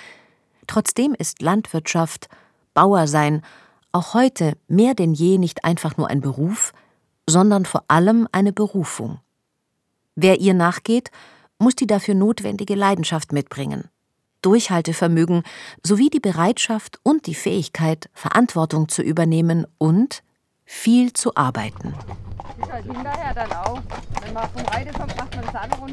trotzdem 0.66 1.14
ist 1.14 1.40
Landwirtschaft, 1.40 2.28
Bauersein 2.74 3.42
auch 3.92 4.14
heute 4.14 4.56
mehr 4.66 4.94
denn 4.94 5.12
je 5.12 5.38
nicht 5.38 5.64
einfach 5.64 5.96
nur 5.96 6.08
ein 6.08 6.20
Beruf, 6.20 6.72
sondern 7.28 7.64
vor 7.64 7.84
allem 7.86 8.26
eine 8.32 8.52
Berufung. 8.52 9.20
Wer 10.16 10.40
ihr 10.40 10.54
nachgeht, 10.54 11.10
muss 11.58 11.76
die 11.76 11.86
dafür 11.86 12.14
notwendige 12.14 12.74
Leidenschaft 12.74 13.32
mitbringen, 13.32 13.84
Durchhaltevermögen 14.40 15.44
sowie 15.84 16.10
die 16.10 16.18
Bereitschaft 16.18 16.98
und 17.04 17.26
die 17.26 17.36
Fähigkeit, 17.36 18.10
Verantwortung 18.14 18.88
zu 18.88 19.02
übernehmen 19.02 19.64
und 19.78 20.24
viel 20.64 21.12
zu 21.12 21.34
arbeiten. 21.36 21.94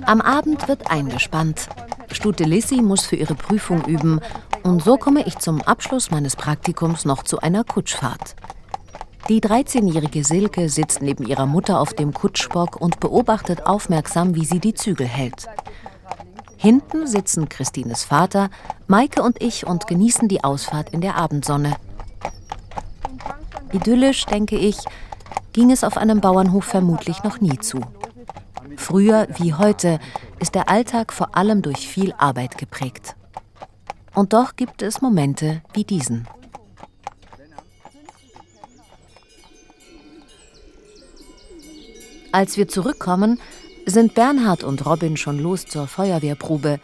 Am 0.06 0.22
Abend 0.22 0.68
wird 0.68 0.90
eingespannt. 0.90 1.70
Stute 2.12 2.44
Lissi 2.44 2.82
muss 2.82 3.06
für 3.06 3.16
ihre 3.16 3.36
Prüfung 3.36 3.86
üben 3.86 4.20
und 4.64 4.84
so 4.84 4.98
komme 4.98 5.26
ich 5.26 5.38
zum 5.40 5.62
Abschluss 5.62 6.12
meines 6.12 6.36
Praktikums 6.36 7.06
noch 7.06 7.24
zu 7.24 7.40
einer 7.40 7.64
Kutschfahrt. 7.64 8.36
Die 9.30 9.42
13-jährige 9.42 10.24
Silke 10.24 10.70
sitzt 10.70 11.02
neben 11.02 11.26
ihrer 11.26 11.46
Mutter 11.46 11.80
auf 11.80 11.94
dem 11.94 12.14
Kutschbock 12.14 12.82
und 12.82 13.00
beobachtet 13.00 13.68
aufmerksam, 13.68 14.34
wie 14.34 14.46
sie 14.46 14.60
die 14.60 14.74
Zügel 14.74 15.08
hält. 15.08 15.48
Hinten 16.58 17.08
sitzen 17.08 17.48
Christines 17.48 18.04
Vater, 18.04 18.50
Maike 18.88 19.22
und 19.22 19.42
ich 19.42 19.68
und 19.68 19.88
genießen 19.88 20.28
die 20.28 20.44
Ausfahrt 20.44 20.90
in 20.90 21.02
der 21.02 21.16
Abendsonne. 21.16 21.76
Idyllisch, 23.72 24.26
denke 24.26 24.58
ich, 24.58 24.78
ging 25.54 25.72
es 25.72 25.84
auf 25.84 25.98
einem 25.98 26.22
Bauernhof 26.22 26.66
vermutlich 26.66 27.24
noch 27.24 27.40
nie 27.42 27.58
zu. 27.60 27.82
Früher 28.78 29.28
wie 29.38 29.54
heute 29.54 30.00
ist 30.40 30.56
der 30.56 30.70
Alltag 30.70 31.14
vor 31.14 31.36
allem 31.36 31.62
durch 31.62 31.88
viel 31.88 32.14
Arbeit 32.18 32.58
geprägt. 32.58 33.16
Und 34.16 34.34
doch 34.34 34.56
gibt 34.56 34.82
es 34.82 35.02
Momente 35.02 35.62
wie 35.74 35.84
diesen. 35.84 36.28
Als 42.32 42.58
wir 42.58 42.68
zurückkommen, 42.68 43.40
sind 43.86 44.14
Bernhard 44.14 44.64
und 44.64 44.86
Robin 44.86 45.18
schon 45.18 45.40
los 45.40 45.66
zur 45.66 45.88
Feuerwehrprobe. 45.88 46.80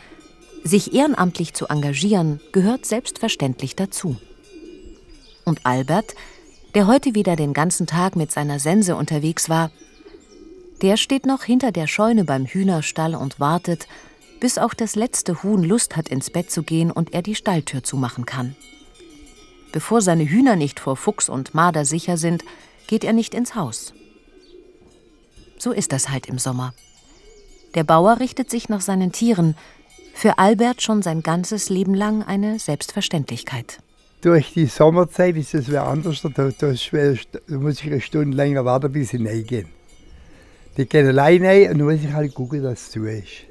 Sich 0.63 0.93
ehrenamtlich 0.93 1.53
zu 1.53 1.67
engagieren, 1.67 2.41
gehört 2.51 2.85
selbstverständlich 2.85 3.75
dazu. 3.75 4.17
Und 5.43 5.65
Albert, 5.65 6.15
der 6.75 6.87
heute 6.87 7.15
wieder 7.15 7.37
den 7.37 7.53
ganzen 7.53 7.87
Tag 7.87 8.17
mit 8.17 8.31
seiner 8.31 8.59
Sense 8.59 8.95
unterwegs 8.95 9.49
war, 9.49 9.71
der 10.81 10.97
steht 10.97 11.25
noch 11.25 11.43
hinter 11.43 11.71
der 11.71 11.87
Scheune 11.87 12.25
beim 12.25 12.45
Hühnerstall 12.45 13.15
und 13.15 13.39
wartet, 13.39 13.87
bis 14.41 14.57
auch 14.57 14.73
das 14.73 14.95
letzte 14.95 15.41
Huhn 15.41 15.63
Lust 15.63 15.95
hat, 15.95 16.09
ins 16.09 16.29
Bett 16.29 16.51
zu 16.51 16.63
gehen 16.63 16.91
und 16.91 17.13
er 17.13 17.21
die 17.21 17.33
Stalltür 17.33 17.81
zumachen 17.81 18.25
kann. 18.25 18.57
Bevor 19.71 20.01
seine 20.01 20.25
Hühner 20.25 20.57
nicht 20.57 20.81
vor 20.81 20.97
Fuchs 20.97 21.29
und 21.29 21.53
Marder 21.53 21.85
sicher 21.85 22.17
sind, 22.17 22.43
geht 22.87 23.05
er 23.05 23.13
nicht 23.13 23.33
ins 23.33 23.55
Haus. 23.55 23.93
So 25.57 25.71
ist 25.71 25.93
das 25.93 26.09
halt 26.09 26.27
im 26.27 26.37
Sommer. 26.37 26.73
Der 27.73 27.85
Bauer 27.85 28.19
richtet 28.19 28.49
sich 28.49 28.67
nach 28.67 28.81
seinen 28.81 29.13
Tieren, 29.13 29.55
für 30.13 30.37
Albert 30.37 30.81
schon 30.81 31.01
sein 31.01 31.23
ganzes 31.23 31.69
Leben 31.69 31.93
lang 31.93 32.21
eine 32.23 32.59
Selbstverständlichkeit. 32.59 33.79
Durch 34.25 34.53
die 34.53 34.65
Sommerzeit 34.65 35.37
ist 35.37 35.53
es 35.53 35.69
wer 35.69 35.85
anders. 35.85 36.23
Da, 36.23 36.29
da, 36.29 36.49
da 36.49 36.67
muss 37.59 37.79
ich 37.79 37.85
eine 37.85 38.01
Stunde 38.01 38.35
länger 38.35 38.65
warten, 38.65 38.91
bis 38.91 39.09
sie 39.09 39.23
reingehen. 39.23 39.67
Die 40.75 40.87
gehen 40.87 41.05
alleine 41.05 41.47
rein 41.47 41.71
und 41.71 41.77
dann 41.77 41.87
muss 41.87 42.03
ich 42.03 42.11
halt 42.11 42.33
gucken, 42.33 42.63
dass 42.63 42.81
es 42.81 42.89
zu 42.89 43.05
ist. 43.05 43.45